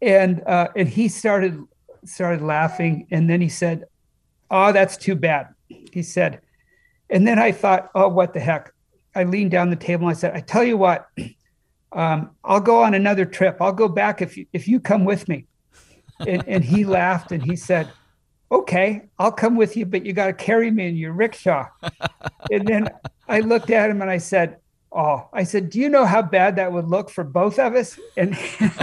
[0.00, 1.62] And uh, and he started
[2.04, 3.84] started laughing, and then he said,
[4.50, 6.40] "Oh, that's too bad." He said,
[7.08, 8.72] and then I thought, "Oh, what the heck?"
[9.14, 11.08] I leaned down the table and I said, "I tell you what."
[11.94, 13.58] Um, I'll go on another trip.
[13.60, 15.44] I'll go back if you, if you come with me
[16.26, 17.90] and, and he laughed and he said,
[18.52, 21.66] okay, I'll come with you, but you got to carry me in your rickshaw.
[22.50, 22.88] and then
[23.26, 24.58] I looked at him and I said,
[24.92, 27.98] oh, I said, do you know how bad that would look for both of us?
[28.16, 28.38] And,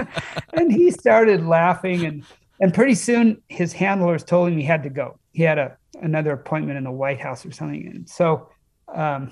[0.53, 2.23] and he started laughing and,
[2.59, 5.19] and pretty soon his handlers told him he had to go.
[5.33, 7.87] He had a, another appointment in the White House or something.
[7.87, 8.49] And so,
[8.93, 9.31] um,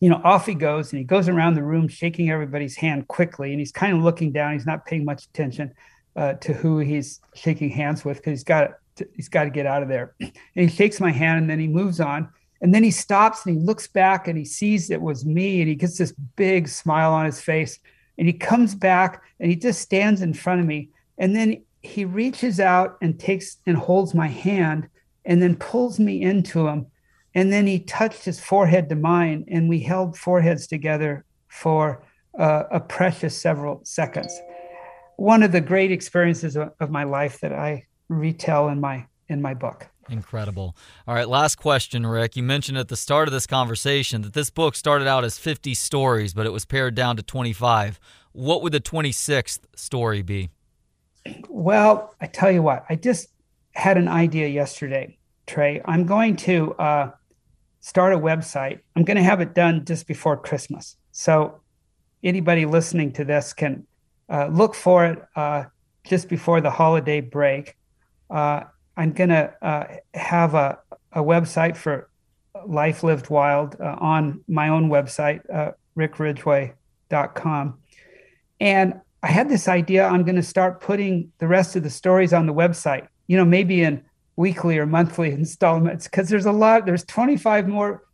[0.00, 3.50] you know, off he goes and he goes around the room shaking everybody's hand quickly.
[3.50, 4.54] And he's kind of looking down.
[4.54, 5.74] He's not paying much attention
[6.16, 8.72] uh, to who he's shaking hands with because he's got
[9.14, 10.14] he's got to get out of there.
[10.20, 12.28] And he shakes my hand and then he moves on.
[12.62, 15.68] And then he stops and he looks back and he sees it was me and
[15.68, 17.78] he gets this big smile on his face.
[18.18, 20.90] And he comes back and he just stands in front of me.
[21.18, 24.88] And then he reaches out and takes and holds my hand
[25.24, 26.86] and then pulls me into him.
[27.34, 32.02] And then he touched his forehead to mine and we held foreheads together for
[32.38, 34.40] uh, a precious several seconds
[35.20, 39.42] one of the great experiences of, of my life that I retell in my in
[39.42, 39.86] my book.
[40.08, 40.74] Incredible.
[41.06, 42.36] All right, last question, Rick.
[42.36, 45.74] You mentioned at the start of this conversation that this book started out as 50
[45.74, 48.00] stories, but it was pared down to 25.
[48.32, 50.48] What would the 26th story be?
[51.50, 53.28] Well, I tell you what, I just
[53.74, 55.82] had an idea yesterday, Trey.
[55.84, 57.10] I'm going to uh,
[57.80, 58.80] start a website.
[58.94, 60.96] I'm going to have it done just before Christmas.
[61.12, 61.60] So
[62.22, 63.86] anybody listening to this can
[64.28, 65.64] uh, look for it uh,
[66.04, 67.76] just before the holiday break.
[68.28, 68.62] Uh,
[68.96, 70.78] I'm going to uh, have a,
[71.12, 72.08] a website for
[72.66, 75.40] Life Lived Wild uh, on my own website,
[75.96, 77.78] rickridgeway.com.
[78.60, 82.32] And I had this idea I'm going to start putting the rest of the stories
[82.32, 84.02] on the website, you know, maybe in
[84.40, 88.04] weekly or monthly installments, because there's a lot, there's 25 more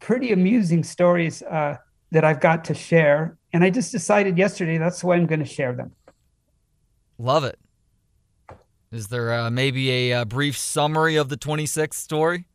[0.00, 1.76] pretty amusing stories uh,
[2.10, 3.36] that I've got to share.
[3.52, 5.92] And I just decided yesterday that's the way I'm going to share them.
[7.18, 7.58] Love it.
[8.90, 12.46] Is there uh, maybe a, a, uh, brief summary of the 26th story?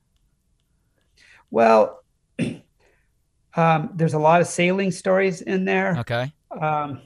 [1.51, 2.03] Well,
[3.55, 5.95] um, there's a lot of sailing stories in there.
[5.99, 6.33] Okay.
[6.59, 7.01] Um,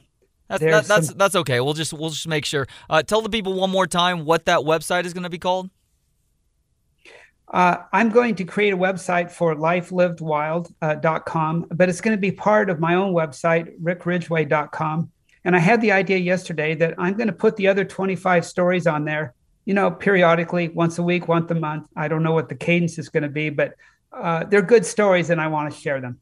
[0.48, 1.18] that's that, that's some...
[1.18, 1.60] that's okay.
[1.60, 2.66] We'll just we'll just make sure.
[2.90, 5.70] Uh, tell the people one more time what that website is going to be called.
[7.52, 12.32] Uh, I'm going to create a website for lifelivedwild.com, uh, but it's going to be
[12.32, 15.12] part of my own website, rickridgeway.com.
[15.46, 18.86] And I had the idea yesterday that I'm going to put the other 25 stories
[18.86, 19.34] on there,
[19.66, 21.88] you know, periodically, once a week, once a month.
[21.96, 23.74] I don't know what the cadence is going to be, but
[24.12, 26.20] uh, they're good stories and I want to share them.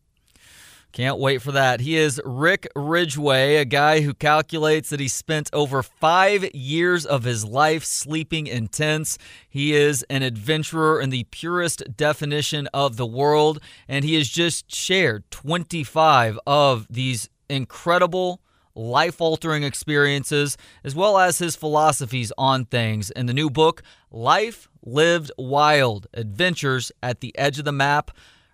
[0.98, 1.80] Can't wait for that.
[1.80, 7.24] He is Rick Ridgeway, a guy who calculates that he spent over five years of
[7.24, 9.20] his life sleeping in tents.
[9.48, 14.74] He is an adventurer in the purest definition of the world, and he has just
[14.74, 18.42] shared 25 of these incredible
[18.74, 24.68] life altering experiences, as well as his philosophies on things in the new book, Life
[24.82, 28.10] Lived Wild Adventures at the Edge of the Map.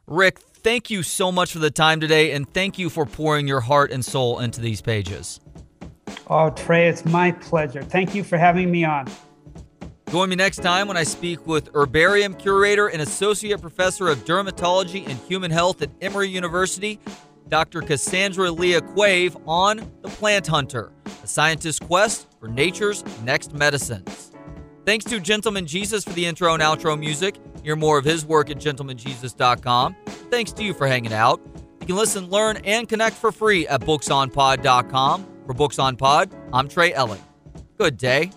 [0.05, 3.61] Rick, thank you so much for the time today, and thank you for pouring your
[3.61, 5.39] heart and soul into these pages.
[6.27, 7.83] Oh, Trey, it's my pleasure.
[7.83, 9.07] Thank you for having me on.
[10.09, 15.07] Join me next time when I speak with herbarium curator and associate professor of dermatology
[15.07, 16.99] and human health at Emory University,
[17.49, 17.81] Dr.
[17.81, 20.91] Cassandra Leah Quave, on The Plant Hunter,
[21.23, 24.31] a scientist's quest for nature's next medicines.
[24.85, 27.35] Thanks to Gentleman Jesus for the intro and outro music.
[27.63, 29.95] Hear more of his work at gentlemanjesus.com.
[30.29, 31.41] Thanks to you for hanging out.
[31.81, 35.27] You can listen, learn, and connect for free at booksonpod.com.
[35.45, 37.21] For Books on Pod, I'm Trey Elling.
[37.77, 38.31] Good day.